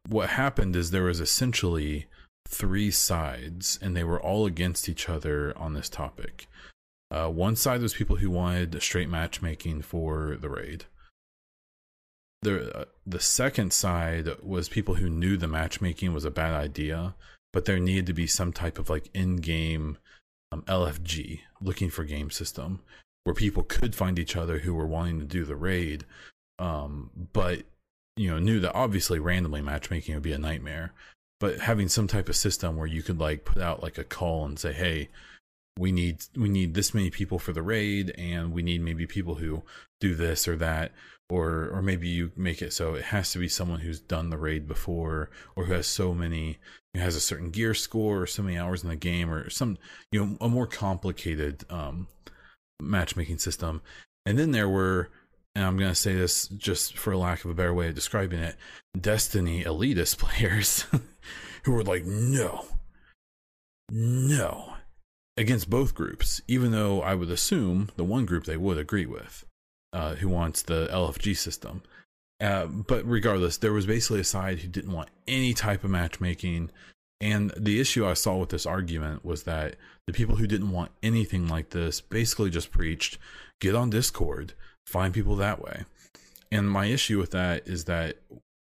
[0.07, 2.07] what happened is there was essentially
[2.47, 6.47] three sides and they were all against each other on this topic.
[7.09, 10.85] Uh, one side was people who wanted straight matchmaking for the raid.
[12.41, 17.15] The uh, the second side was people who knew the matchmaking was a bad idea,
[17.53, 19.97] but there needed to be some type of like in-game
[20.51, 22.81] um, LFG looking for game system
[23.23, 26.05] where people could find each other who were wanting to do the raid,
[26.57, 27.63] um, but
[28.17, 30.93] you know knew that obviously randomly matchmaking would be a nightmare.
[31.39, 34.45] But having some type of system where you could like put out like a call
[34.45, 35.09] and say, hey,
[35.77, 39.35] we need we need this many people for the raid and we need maybe people
[39.35, 39.63] who
[39.99, 40.91] do this or that
[41.29, 44.37] or or maybe you make it so it has to be someone who's done the
[44.37, 46.59] raid before or who has so many
[46.93, 49.77] has a certain gear score or so many hours in the game or some
[50.11, 52.07] you know a more complicated um
[52.81, 53.81] matchmaking system.
[54.25, 55.09] And then there were,
[55.55, 58.39] and I'm going to say this just for lack of a better way of describing
[58.39, 58.55] it,
[58.99, 60.85] Destiny elitist players
[61.63, 62.65] who were like, no,
[63.89, 64.70] no,
[65.41, 69.43] against both groups, even though I would assume the one group they would agree with,
[69.91, 71.81] uh, who wants the LFG system.
[72.39, 76.69] Uh, but regardless, there was basically a side who didn't want any type of matchmaking.
[77.19, 79.75] And the issue I saw with this argument was that
[80.07, 83.17] the people who didn't want anything like this basically just preached
[83.59, 84.53] get on Discord,
[84.87, 85.85] find people that way.
[86.51, 88.17] And my issue with that is that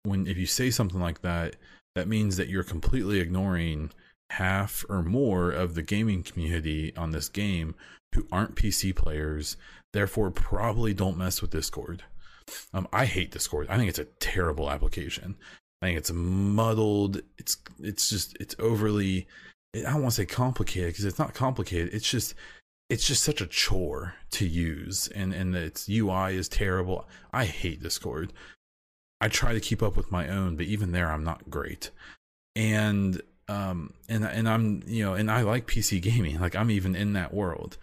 [0.04, 1.56] when if you say something like that,
[1.96, 3.92] that means that you're completely ignoring
[4.32, 7.76] half or more of the gaming community on this game
[8.14, 9.58] who aren't PC players,
[9.94, 12.04] therefore probably don't mess with Discord.
[12.74, 13.68] Um, I hate Discord.
[13.70, 15.36] I think it's a terrible application.
[15.82, 17.22] I think it's muddled.
[17.38, 19.28] It's it's just it's overly.
[19.76, 21.94] I don't want to say complicated because it's not complicated.
[21.94, 22.36] It's just
[22.90, 27.08] it's just such a chore to use, and and its UI is terrible.
[27.34, 28.32] I hate Discord.
[29.20, 31.90] I try to keep up with my own, but even there, I'm not great.
[32.56, 36.40] And um and and I'm you know and I like PC gaming.
[36.40, 37.78] Like I'm even in that world.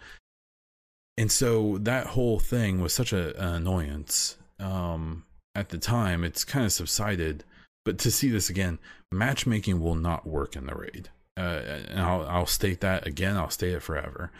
[1.17, 6.23] And so that whole thing was such a, an annoyance um at the time.
[6.23, 7.43] It's kind of subsided
[7.85, 8.79] but to see this again,
[9.11, 11.09] matchmaking will not work in the raid.
[11.35, 13.37] Uh, and I'll, I'll state that again.
[13.37, 14.31] I'll state it forever.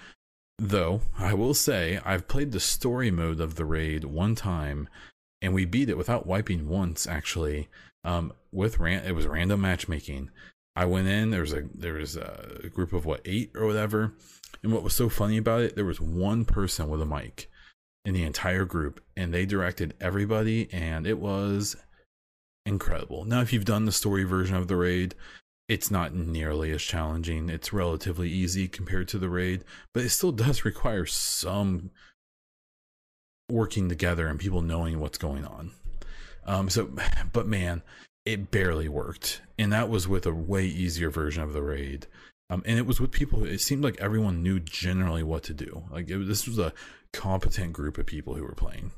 [0.60, 4.88] Though I will say I've played the story mode of the raid one time,
[5.42, 7.08] and we beat it without wiping once.
[7.08, 7.68] Actually,
[8.04, 10.30] um, with ran it was random matchmaking.
[10.76, 11.30] I went in.
[11.30, 14.14] There was a there was a group of what eight or whatever,
[14.64, 17.50] and what was so funny about it, there was one person with a mic
[18.06, 21.76] in the entire group, and they directed everybody, and it was
[22.66, 23.26] incredible.
[23.26, 25.16] Now, if you've done the story version of the raid,
[25.68, 27.50] it's not nearly as challenging.
[27.50, 29.64] It's relatively easy compared to the raid,
[29.94, 31.92] but it still does require some
[33.50, 35.72] working together and people knowing what's going on.
[36.46, 36.90] Um, so,
[37.34, 37.84] but man,
[38.26, 42.08] it barely worked, and that was with a way easier version of the raid.
[42.50, 43.46] Um, and it was with people.
[43.46, 45.84] It seemed like everyone knew generally what to do.
[45.90, 46.74] Like it, this was a
[47.12, 48.92] competent group of people who were playing.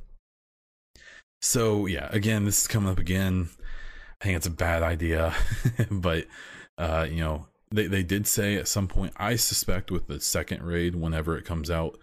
[1.41, 3.49] So yeah, again, this is coming up again.
[4.21, 5.33] I think it's a bad idea,
[5.91, 6.25] but
[6.77, 9.13] uh, you know, they they did say at some point.
[9.17, 11.97] I suspect with the second raid, whenever it comes out,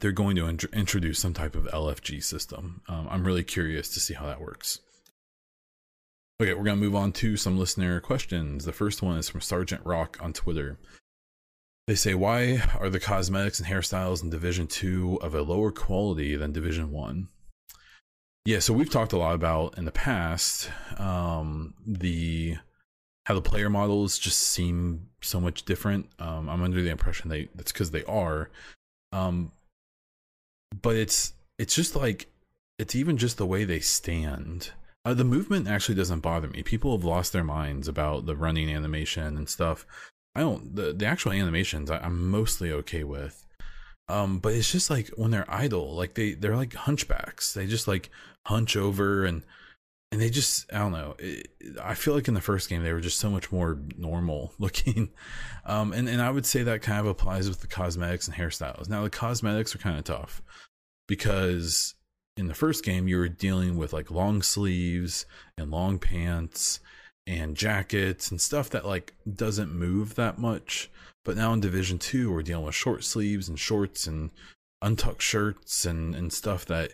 [0.00, 2.82] they're going to int- introduce some type of LFG system.
[2.88, 4.80] Um, I'm really curious to see how that works.
[6.38, 8.66] Okay, we're going to move on to some listener questions.
[8.66, 10.78] The first one is from Sergeant Rock on Twitter.
[11.86, 16.36] They say, Why are the cosmetics and hairstyles in Division 2 of a lower quality
[16.36, 17.28] than Division 1?
[18.44, 22.58] Yeah, so we've talked a lot about in the past um, the
[23.24, 26.10] how the player models just seem so much different.
[26.18, 28.50] Um, I'm under the impression they that's because they are,
[29.10, 29.52] um,
[30.82, 32.26] but it's it's just like
[32.78, 34.70] it's even just the way they stand.
[35.06, 36.64] Uh, the movement actually doesn't bother me.
[36.64, 39.86] People have lost their minds about the running animation and stuff.
[40.34, 40.74] I don't.
[40.74, 43.46] The, the actual animations I, I'm mostly okay with.
[44.08, 47.52] Um, but it's just like when they're idle, like they they're like hunchbacks.
[47.52, 48.10] They just like
[48.46, 49.44] hunch over and
[50.10, 51.14] and they just I don't know.
[51.20, 54.54] It, I feel like in the first game they were just so much more normal
[54.58, 55.10] looking.
[55.64, 58.88] Um, and and I would say that kind of applies with the cosmetics and hairstyles.
[58.88, 60.42] Now the cosmetics are kind of tough
[61.06, 61.94] because
[62.36, 65.26] in the first game you were dealing with like long sleeves
[65.56, 66.80] and long pants
[67.26, 70.90] and jackets and stuff that like doesn't move that much.
[71.24, 74.30] But now in division 2 we're dealing with short sleeves and shorts and
[74.82, 76.92] untucked shirts and and stuff that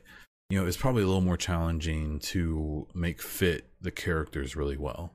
[0.49, 5.13] you know is probably a little more challenging to make fit the characters really well.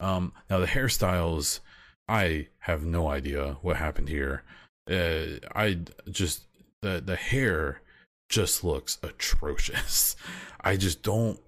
[0.00, 1.60] Um now the hairstyles
[2.08, 4.42] i have no idea what happened here.
[4.90, 5.78] Uh, i
[6.10, 6.46] just
[6.80, 7.82] the the hair
[8.30, 10.16] just looks atrocious.
[10.62, 11.38] I just don't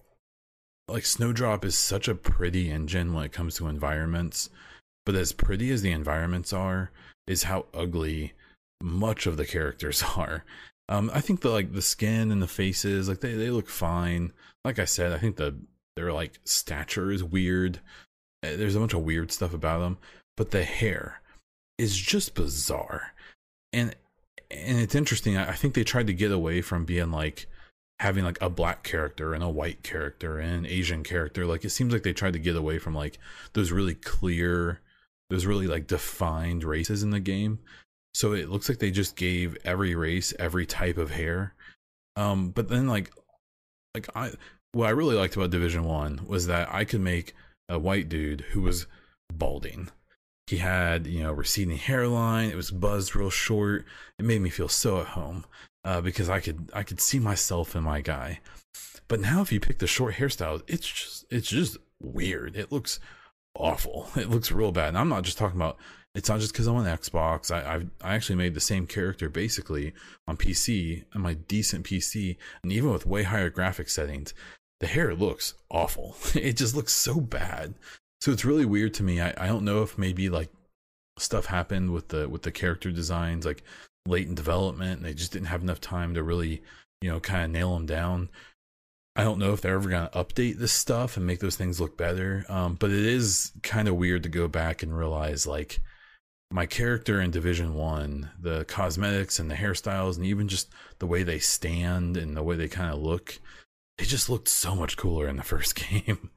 [0.89, 4.51] like Snowdrop is such a pretty engine when it comes to environments,
[5.07, 6.91] but as pretty as the environments are,
[7.27, 8.35] is how ugly
[8.83, 10.45] much of the characters are.
[10.89, 14.33] Um, I think the like the skin and the faces, like they, they look fine.
[14.65, 15.57] Like I said, I think the
[15.97, 17.81] their like stature is weird.
[18.43, 19.99] Eh, there's a bunch of weird stuff about them,
[20.37, 21.23] but the hair
[21.79, 23.15] is just bizarre.
[23.73, 23.95] And
[24.53, 25.37] and it's interesting.
[25.37, 27.47] I think they tried to get away from being like
[28.01, 31.47] having like a black character and a white character and an Asian character.
[31.47, 33.19] Like it seems like they tried to get away from like
[33.53, 34.81] those really clear,
[35.31, 37.61] those really like defined races in the game.
[38.15, 41.55] So it looks like they just gave every race every type of hair.
[42.17, 43.11] Um, but then like,
[43.95, 44.33] like I,
[44.73, 47.35] what I really liked about Division One was that I could make
[47.69, 48.87] a white dude who was
[49.33, 49.89] balding
[50.47, 52.51] he had, you know, receding hairline.
[52.51, 53.85] It was buzzed real short.
[54.19, 55.45] It made me feel so at home
[55.85, 58.41] uh, because I could I could see myself in my guy.
[59.09, 62.57] But now, if you pick the short hairstyles, it's just it's just weird.
[62.57, 63.01] It looks
[63.55, 64.09] awful.
[64.17, 64.89] It looks real bad.
[64.89, 65.79] And I'm not just talking about.
[66.15, 67.51] It's not just because I'm on Xbox.
[67.51, 69.95] I I've, I actually made the same character basically
[70.29, 74.35] on PC on my decent PC, and even with way higher graphic settings,
[74.81, 76.17] the hair looks awful.
[76.35, 77.75] It just looks so bad.
[78.23, 79.21] So it's really weird to me.
[79.21, 80.49] I, I don't know if maybe like
[81.19, 83.65] stuff happened with the with the character designs like
[84.07, 86.63] late in development and they just didn't have enough time to really,
[87.01, 88.29] you know, kind of nail them down.
[89.17, 91.81] I don't know if they're ever going to update this stuff and make those things
[91.81, 92.45] look better.
[92.49, 95.81] Um, but it is kind of weird to go back and realize like
[96.49, 100.71] my character in Division One, the cosmetics and the hairstyles, and even just
[101.01, 103.41] the way they stand and the way they kind of look,
[103.99, 106.31] they just looked so much cooler in the first game.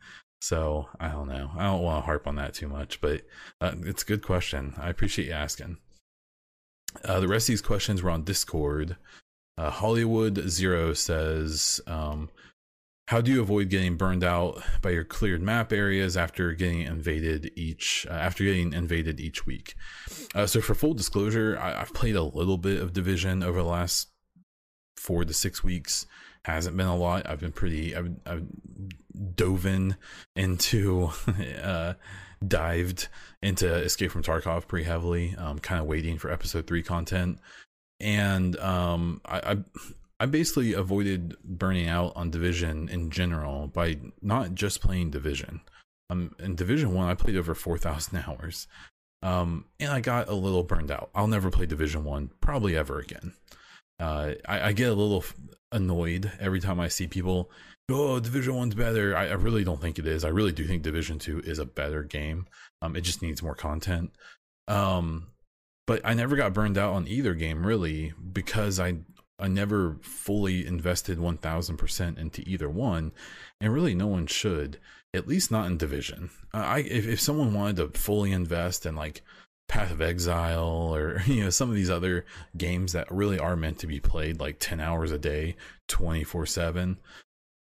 [0.45, 1.49] So I don't know.
[1.57, 3.23] I don't want to harp on that too much, but
[3.59, 4.75] uh, it's a good question.
[4.77, 5.77] I appreciate you asking.
[7.03, 8.95] Uh, the rest of these questions were on Discord.
[9.57, 12.29] Uh, Hollywood Zero says, um,
[13.07, 17.49] "How do you avoid getting burned out by your cleared map areas after getting invaded
[17.55, 19.73] each uh, after getting invaded each week?"
[20.35, 23.67] Uh, so, for full disclosure, I, I've played a little bit of Division over the
[23.67, 24.09] last
[24.95, 26.05] four to six weeks
[26.45, 27.27] hasn't been a lot.
[27.27, 27.95] I've been pretty.
[27.95, 28.45] I've, I've
[29.35, 29.95] dove in
[30.35, 31.09] into,
[31.63, 31.93] uh,
[32.45, 33.07] dived
[33.41, 35.35] into Escape from Tarkov pretty heavily.
[35.37, 37.39] Um, kind of waiting for episode three content,
[37.99, 39.57] and um, I, I
[40.19, 45.61] I basically avoided burning out on Division in general by not just playing Division.
[46.09, 48.67] Um, in Division One, I played over four thousand hours,
[49.23, 51.09] um, and I got a little burned out.
[51.15, 53.33] I'll never play Division One, probably ever again.
[53.99, 55.23] Uh, I, I, get a little
[55.71, 57.49] annoyed every time I see people,
[57.89, 59.15] oh, Division One's better.
[59.15, 60.25] I, I, really don't think it is.
[60.25, 62.47] I really do think Division Two is a better game.
[62.81, 64.11] Um, it just needs more content.
[64.67, 65.27] Um,
[65.87, 68.97] but I never got burned out on either game really because I
[69.37, 73.11] I never fully invested one thousand percent into either one,
[73.61, 74.79] and really no one should.
[75.13, 76.29] At least not in Division.
[76.53, 79.21] Uh, I if if someone wanted to fully invest and like
[79.67, 82.25] Path of Exile or you know some of these other
[82.57, 85.55] games that really are meant to be played like 10 hours a day
[85.87, 86.97] 24/7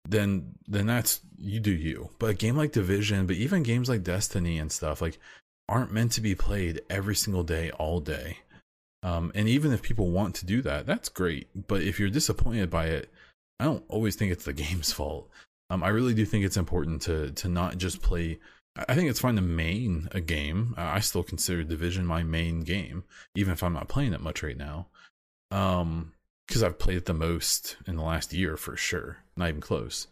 [0.08, 2.10] then then that's you do you.
[2.18, 5.18] But a game like division but even games like destiny and stuff like
[5.68, 8.38] aren't meant to be played every single day all day.
[9.02, 11.48] Um, and even if people want to do that that's great.
[11.68, 13.12] But if you're disappointed by it
[13.60, 15.28] i don't always think it's the game's fault.
[15.70, 18.38] Um, i really do think it's important to to not just play
[18.76, 20.74] I think it's fine to main a game.
[20.76, 23.04] I still consider Division my main game,
[23.34, 24.86] even if I'm not playing it much right now.
[25.50, 26.12] Um,
[26.46, 30.06] because I've played it the most in the last year for sure, not even close.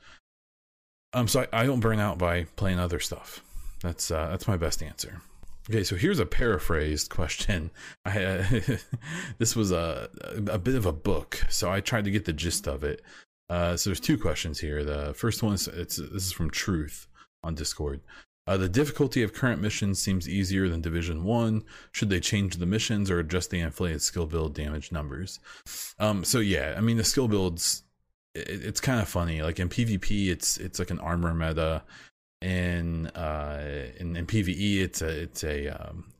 [1.14, 3.42] Um, so I, I don't burn out by playing other stuff.
[3.80, 5.22] That's uh, that's my best answer.
[5.68, 7.70] Okay, so here's a paraphrased question.
[8.04, 8.44] I uh,
[9.38, 10.10] this was a
[10.48, 13.02] a bit of a book, so I tried to get the gist of it.
[13.48, 14.84] Uh, so there's two questions here.
[14.84, 17.06] The first one is it's this is from Truth
[17.42, 18.00] on Discord.
[18.46, 21.64] Uh, the difficulty of current missions seems easier than Division 1.
[21.92, 25.40] Should they change the missions or adjust the inflated skill build damage numbers?
[25.98, 27.82] Um, so, yeah, I mean, the skill builds,
[28.34, 29.42] it, it's kind of funny.
[29.42, 31.82] Like in PvP, it's it's like an armor meta.
[32.42, 36.12] In uh, in, in PvE, it's a it's a um,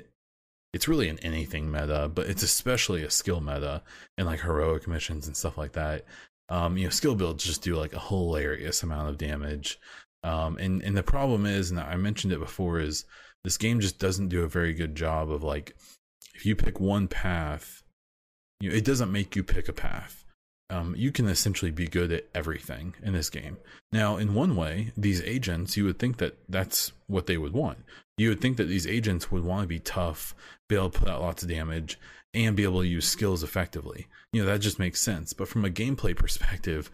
[0.73, 3.83] it's really an anything meta, but it's especially a skill meta
[4.19, 6.05] and like heroic missions and stuff like that.
[6.49, 9.79] Um, you know, skill builds just do like a hilarious amount of damage.
[10.23, 13.05] Um, and and the problem is, and I mentioned it before, is
[13.45, 15.77] this game just doesn't do a very good job of like
[16.35, 17.83] if you pick one path,
[18.61, 20.25] you know, it doesn't make you pick a path.
[20.69, 23.57] Um, you can essentially be good at everything in this game.
[23.93, 27.79] Now, in one way, these agents, you would think that that's what they would want.
[28.19, 30.35] You would think that these agents would want to be tough,
[30.69, 32.01] be able to put out lots of damage,
[32.35, 34.09] and be able to use skills effectively.
[34.33, 35.33] You know, that just makes sense.
[35.33, 36.91] But from a gameplay perspective,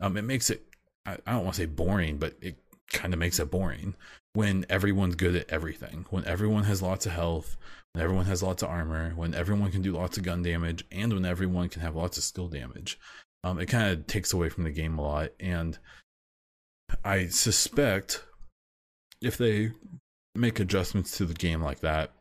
[0.00, 0.62] um, it makes it,
[1.04, 2.56] I, I don't want to say boring, but it
[2.92, 3.94] kind of makes it boring
[4.32, 6.06] when everyone's good at everything.
[6.10, 7.56] When everyone has lots of health,
[7.92, 11.12] when everyone has lots of armor, when everyone can do lots of gun damage, and
[11.12, 12.98] when everyone can have lots of skill damage.
[13.44, 15.30] Um, it kind of takes away from the game a lot.
[15.38, 15.78] And
[17.04, 18.24] I suspect
[19.22, 19.72] if they
[20.34, 22.12] make adjustments to the game like that,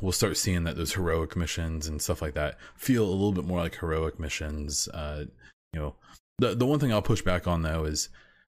[0.00, 3.44] we'll start seeing that those heroic missions and stuff like that feel a little bit
[3.44, 4.88] more like heroic missions.
[4.88, 5.24] Uh,
[5.72, 5.94] you know,
[6.38, 8.08] the the one thing I'll push back on though is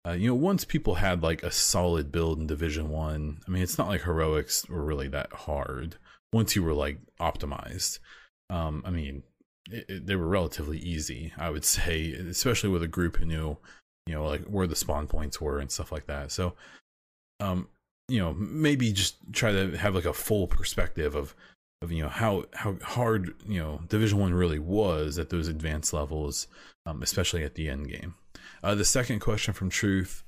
[0.06, 3.62] uh, you know, once people had like a solid build in Division One, I, mean,
[3.62, 5.96] it's not like heroics were really that hard.
[6.32, 8.00] Once you were like optimized,
[8.50, 9.22] um, I mean,
[9.70, 13.56] it, it, they were relatively easy, I would say, especially with a group who knew,
[14.06, 16.30] you know, like where the spawn points were and stuff like that.
[16.32, 16.54] So,
[17.40, 17.68] um,
[18.08, 21.34] you know, maybe just try to have like a full perspective of
[21.82, 25.92] of you know how how hard you know Division One really was at those advanced
[25.92, 26.46] levels,
[26.84, 28.14] um, especially at the end game.
[28.64, 30.24] Uh, the second question from Truth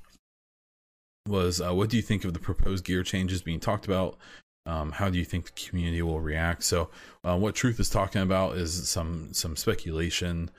[1.27, 4.19] was, uh, "What do you think of the proposed gear changes being talked about?
[4.67, 6.91] Um, how do you think the community will react?" So,
[7.23, 10.51] uh, what Truth is talking about is some some speculation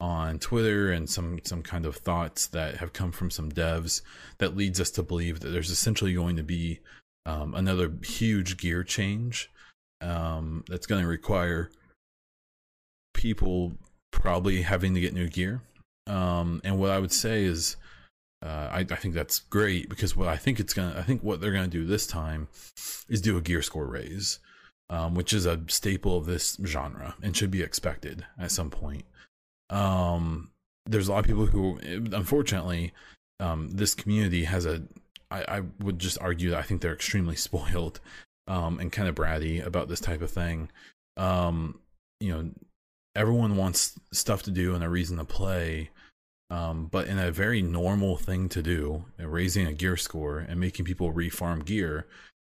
[0.00, 4.00] on Twitter and some some kind of thoughts that have come from some devs
[4.38, 6.80] that leads us to believe that there's essentially going to be
[7.26, 9.50] um, another huge gear change
[10.00, 11.70] um, that's going to require
[13.12, 13.74] people
[14.10, 15.60] probably having to get new gear
[16.06, 17.76] um, and what I would say is,
[18.42, 21.40] uh, I, I, think that's great because what I think it's gonna, I think what
[21.40, 22.48] they're gonna do this time
[23.08, 24.38] is do a gear score raise,
[24.90, 29.04] um, which is a staple of this genre and should be expected at some point.
[29.70, 30.50] Um,
[30.84, 32.92] there's a lot of people who, unfortunately,
[33.40, 34.82] um, this community has a.
[35.30, 38.00] I, I would just argue that I think they're extremely spoiled,
[38.46, 40.70] um, and kind of bratty about this type of thing.
[41.16, 41.80] Um,
[42.20, 42.50] you know,
[43.16, 45.90] everyone wants stuff to do and a reason to play
[46.50, 50.84] um, but in a very normal thing to do, raising a gear score and making
[50.84, 52.06] people refarm gear,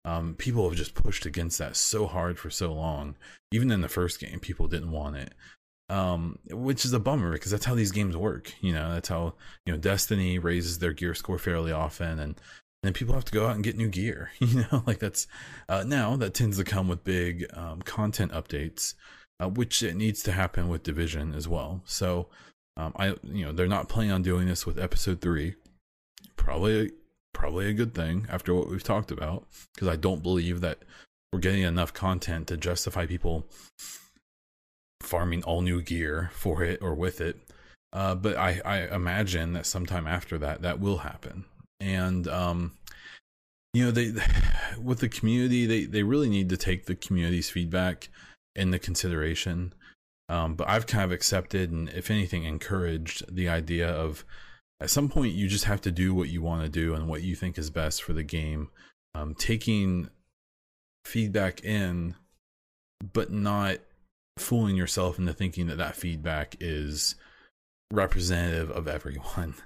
[0.05, 3.15] um, people have just pushed against that so hard for so long.
[3.51, 5.33] Even in the first game, people didn't want it,
[5.89, 8.53] um, which is a bummer because that's how these games work.
[8.61, 9.35] You know, that's how
[9.65, 12.41] you know Destiny raises their gear score fairly often, and
[12.81, 14.31] then people have to go out and get new gear.
[14.39, 15.27] You know, like that's
[15.69, 18.95] uh, now that tends to come with big um, content updates,
[19.39, 21.81] uh, which it needs to happen with Division as well.
[21.85, 22.27] So
[22.77, 25.55] um, I you know they're not planning on doing this with episode three.
[26.35, 26.91] Probably
[27.33, 30.79] probably a good thing after what we've talked about because I don't believe that
[31.31, 33.45] we're getting enough content to justify people
[35.01, 37.37] farming all new gear for it or with it.
[37.91, 41.45] Uh, but I, I imagine that sometime after that that will happen.
[41.79, 42.71] And um,
[43.73, 44.13] you know they
[44.81, 48.09] with the community they they really need to take the community's feedback
[48.55, 49.73] into consideration
[50.29, 54.23] um, but I've kind of accepted and, if anything, encouraged the idea of
[54.79, 57.21] at some point you just have to do what you want to do and what
[57.21, 58.69] you think is best for the game.
[59.15, 60.09] Um, taking
[61.05, 62.15] feedback in
[63.11, 63.77] but not
[64.37, 67.15] fooling yourself into thinking that that feedback is
[67.91, 69.55] representative of everyone.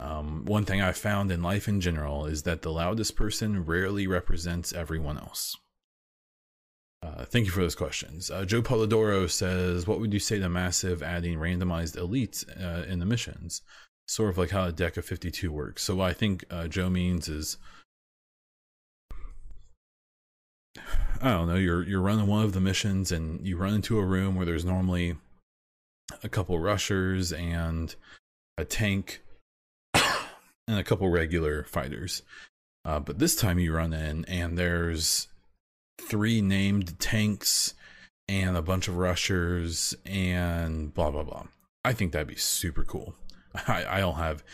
[0.00, 4.06] Um, one thing I've found in life in general is that the loudest person rarely
[4.06, 5.58] represents everyone else.
[7.02, 8.30] Uh, thank you for those questions.
[8.30, 12.98] Uh, Joe Polidoro says, "What would you say to massive adding randomized elites uh, in
[12.98, 13.62] the missions?
[14.06, 16.90] Sort of like how a deck of 52 works." So what I think uh, Joe
[16.90, 17.56] means is,
[21.22, 24.04] I don't know, you're you're running one of the missions and you run into a
[24.04, 25.16] room where there's normally
[26.22, 27.94] a couple rushers and
[28.58, 29.22] a tank
[29.94, 32.22] and a couple regular fighters.
[32.84, 35.28] Uh, but this time you run in and there's
[36.00, 37.74] three named tanks
[38.28, 41.44] and a bunch of rushers and blah blah blah.
[41.84, 43.14] I think that'd be super cool.
[43.66, 44.44] I, I don't have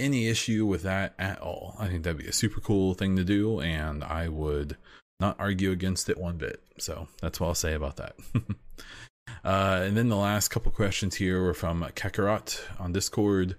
[0.00, 1.76] any issue with that at all.
[1.78, 4.76] I think that'd be a super cool thing to do, and I would
[5.20, 6.62] not argue against it one bit.
[6.78, 8.16] So that's what I'll say about that.
[9.44, 13.56] uh, and then the last couple questions here were from Kakarot on Discord.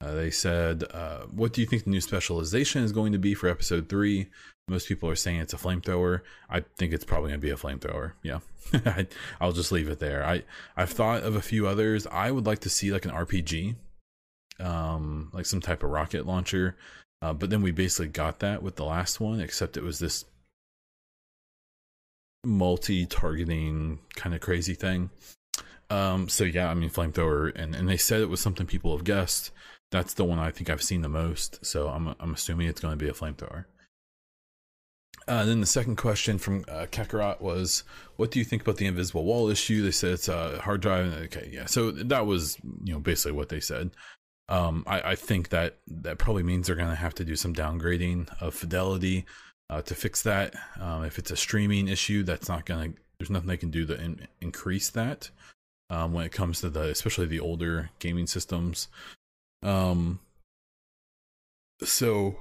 [0.00, 3.34] Uh, they said, uh, "What do you think the new specialization is going to be
[3.34, 4.30] for episode three?
[4.72, 6.22] Most people are saying it's a flamethrower.
[6.50, 8.12] I think it's probably going to be a flamethrower.
[8.22, 8.40] Yeah,
[9.40, 10.24] I'll just leave it there.
[10.24, 10.42] I
[10.76, 12.06] I've thought of a few others.
[12.06, 13.76] I would like to see like an RPG,
[14.58, 16.76] um, like some type of rocket launcher.
[17.20, 20.24] Uh, but then we basically got that with the last one, except it was this
[22.44, 25.10] multi-targeting kind of crazy thing.
[25.90, 29.04] Um, so yeah, I mean flamethrower, and and they said it was something people have
[29.04, 29.52] guessed
[29.92, 31.64] that's the one I think I've seen the most.
[31.64, 33.66] So I'm I'm assuming it's going to be a flamethrower.
[35.28, 37.84] Uh, then the second question from uh, Kakarot was,
[38.16, 41.12] "What do you think about the invisible wall issue?" They said it's a hard drive.
[41.24, 41.66] Okay, yeah.
[41.66, 43.90] So that was you know basically what they said.
[44.48, 47.54] Um, I, I think that that probably means they're going to have to do some
[47.54, 49.24] downgrading of fidelity
[49.70, 50.54] uh, to fix that.
[50.80, 52.98] Um, if it's a streaming issue, that's not going to.
[53.18, 55.30] There's nothing they can do to in, increase that.
[55.90, 58.88] Um, when it comes to the especially the older gaming systems
[59.62, 60.20] um,
[61.82, 62.36] so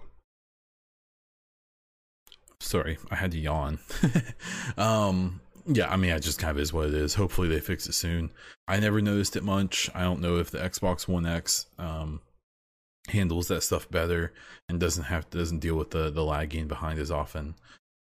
[2.62, 3.80] sorry, I had to yawn.
[4.78, 7.16] um, yeah, I mean, it just kind of is what it is.
[7.16, 8.32] Hopefully, they fix it soon.
[8.68, 9.89] I never noticed it much.
[9.93, 12.22] I don't know if the Xbox One X um
[13.09, 14.32] handles that stuff better
[14.70, 17.55] and doesn't have doesn't deal with the the lagging behind as often.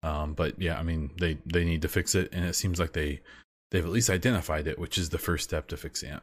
[0.03, 2.93] Um, but yeah, I mean, they they need to fix it, and it seems like
[2.93, 3.21] they
[3.71, 6.21] they've at least identified it, which is the first step to fixing it.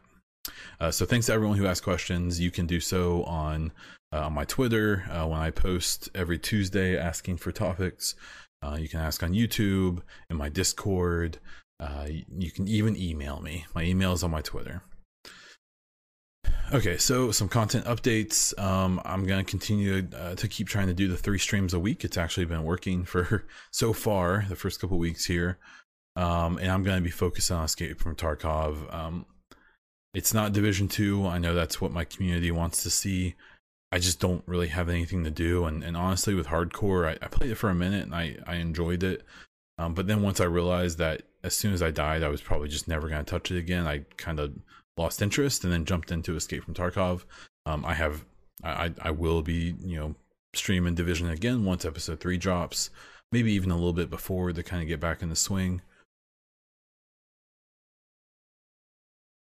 [0.80, 2.40] Uh, so thanks to everyone who asked questions.
[2.40, 3.72] You can do so on
[4.12, 8.14] uh, on my Twitter uh, when I post every Tuesday asking for topics.
[8.62, 11.38] Uh, you can ask on YouTube in my Discord.
[11.80, 13.66] Uh, you can even email me.
[13.74, 14.82] My email is on my Twitter.
[16.70, 18.58] Okay, so some content updates.
[18.58, 22.04] Um, I'm to continue uh, to keep trying to do the three streams a week.
[22.04, 25.58] It's actually been working for so far the first couple weeks here.
[26.16, 28.92] Um, and I'm to be focused on Escape from Tarkov.
[28.92, 29.24] Um,
[30.14, 31.26] it's not Division Two.
[31.26, 33.34] I know that's what my community wants to see.
[33.90, 35.64] I just don't really have anything to do.
[35.64, 38.56] And, and honestly, with hardcore, I, I played it for a minute and I, I
[38.56, 39.24] enjoyed it.
[39.78, 42.68] Um, but then once I realized that as soon as I died, I was probably
[42.68, 44.52] just never going to touch it again, I kind of
[44.96, 47.22] lost interest and then jumped into Escape from Tarkov.
[47.64, 48.24] Um, I have,
[48.62, 50.14] I, I will be, you know,
[50.54, 52.90] streaming Division again once episode three drops,
[53.30, 55.80] maybe even a little bit before to kind of get back in the swing.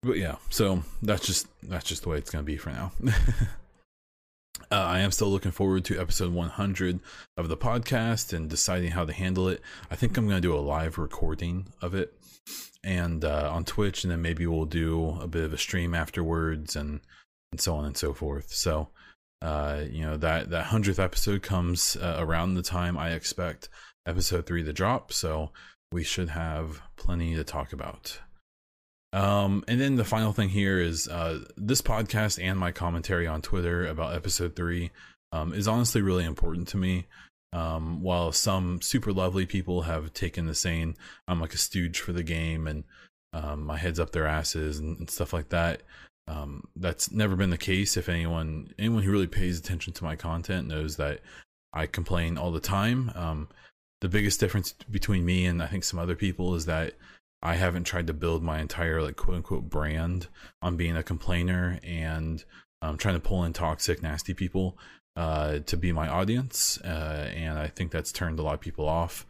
[0.03, 2.91] But yeah, so that's just that's just the way it's gonna be for now.
[4.71, 6.99] uh, I am still looking forward to episode 100
[7.37, 9.61] of the podcast and deciding how to handle it.
[9.91, 12.13] I think I'm gonna do a live recording of it
[12.83, 16.75] and uh, on Twitch, and then maybe we'll do a bit of a stream afterwards,
[16.75, 17.01] and
[17.51, 18.53] and so on and so forth.
[18.53, 18.89] So,
[19.41, 23.69] uh, you know that that hundredth episode comes uh, around the time I expect
[24.07, 25.51] episode three to drop, so
[25.91, 28.19] we should have plenty to talk about.
[29.11, 33.41] Um, and then the final thing here is uh, this podcast and my commentary on
[33.41, 34.91] Twitter about episode three
[35.31, 37.07] um, is honestly really important to me.
[37.51, 40.95] Um, while some super lovely people have taken the saying
[41.27, 42.83] I'm like a stooge for the game and
[43.33, 45.81] um, my head's up their asses and, and stuff like that.
[46.27, 47.97] Um, that's never been the case.
[47.97, 51.21] If anyone anyone who really pays attention to my content knows that
[51.73, 53.11] I complain all the time.
[53.15, 53.47] Um,
[54.01, 56.93] the biggest difference between me and I think some other people is that
[57.41, 60.27] I haven't tried to build my entire like quote unquote brand
[60.61, 62.43] on being a complainer and
[62.81, 64.77] um, trying to pull in toxic, nasty people
[65.15, 66.79] uh, to be my audience.
[66.83, 69.25] Uh, and I think that's turned a lot of people off.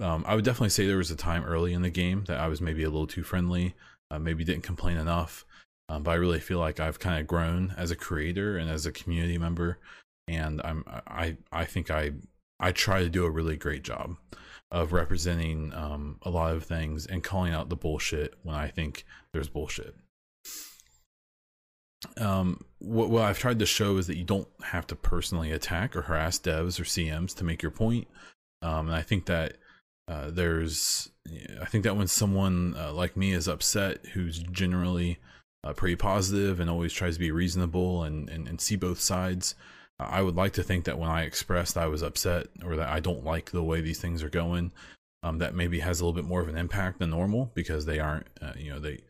[0.00, 2.48] Um, I would definitely say there was a time early in the game that I
[2.48, 3.74] was maybe a little too friendly,
[4.10, 5.44] uh, maybe didn't complain enough.
[5.88, 8.86] Um, but I really feel like I've kind of grown as a creator and as
[8.86, 9.78] a community member,
[10.28, 12.12] and I'm I I think I
[12.60, 14.16] I try to do a really great job
[14.70, 19.04] of representing um, a lot of things and calling out the bullshit when I think
[19.32, 19.94] there's bullshit.
[22.16, 25.96] Um, what, what I've tried to show is that you don't have to personally attack
[25.96, 28.08] or harass devs or CMs to make your point.
[28.62, 29.56] Um, and I think that
[30.08, 31.10] uh, there's,
[31.60, 35.18] I think that when someone uh, like me is upset, who's generally
[35.64, 39.54] uh, pretty positive and always tries to be reasonable and, and, and see both sides,
[40.08, 43.00] I would like to think that when I expressed I was upset or that I
[43.00, 44.72] don't like the way these things are going,
[45.22, 47.98] um, that maybe has a little bit more of an impact than normal because they
[47.98, 49.02] aren't, uh, you know, they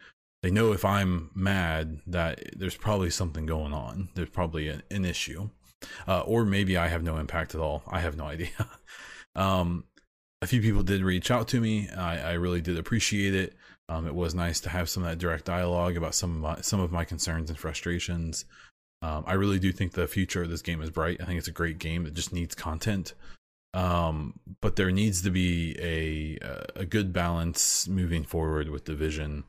[0.43, 4.09] they know if I'm mad that there's probably something going on.
[4.15, 5.51] There's probably an, an issue,
[6.09, 7.83] uh, or maybe I have no impact at all.
[7.87, 8.49] I have no idea.
[9.35, 9.85] um,
[10.43, 11.89] a few people did reach out to me.
[11.91, 13.55] I, I really did appreciate it.
[13.91, 16.61] Um, it was nice to have some of that direct dialogue about some of my,
[16.63, 18.45] some of my concerns and frustrations.
[19.03, 21.21] Um, I really do think the future of this game is bright.
[21.21, 22.07] I think it's a great game.
[22.07, 23.15] It just needs content.
[23.73, 26.39] Um, but there needs to be a
[26.81, 29.45] a good balance moving forward with the vision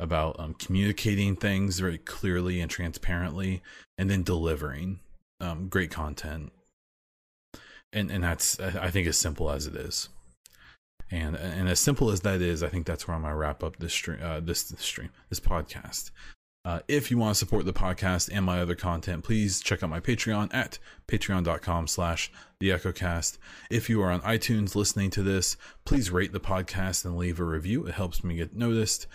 [0.00, 3.62] about um, communicating things very clearly and transparently,
[3.96, 4.98] and then delivering
[5.40, 6.52] um, great content.
[7.92, 10.08] And and that's I think as simple as it is.
[11.10, 13.76] And and as simple as that is, I think that's where I'm gonna wrap up
[13.76, 16.10] this stream, uh, this, this stream, this podcast.
[16.62, 19.88] Uh, if you want to support the podcast and my other content, please check out
[19.88, 22.30] my Patreon at patreon.com slash
[22.60, 23.38] the.
[23.70, 25.56] If you are on iTunes listening to this,
[25.86, 27.86] please rate the podcast and leave a review.
[27.86, 29.06] It helps me get noticed.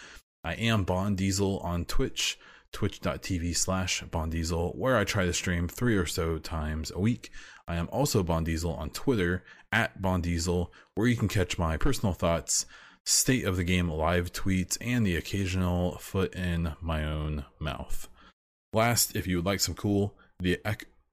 [0.44, 2.40] I am Bond Diesel on Twitch,
[2.72, 7.30] twitch.tv slash Bond Diesel, where I try to stream three or so times a week.
[7.68, 11.78] I am also Bond Diesel on Twitter at Bond Diesel, where you can catch my
[11.78, 12.66] personal thoughts
[13.06, 18.08] state of the game live tweets, and the occasional foot in my own mouth.
[18.74, 20.60] Last, if you would like some cool the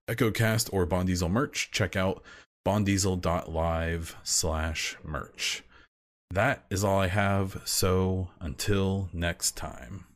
[0.08, 2.22] EchoCast or Bond Diesel merch, check out
[2.66, 5.62] bonddiesel.live slash merch.
[6.30, 10.06] That is all I have, so until next time.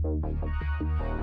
[0.00, 1.22] Thank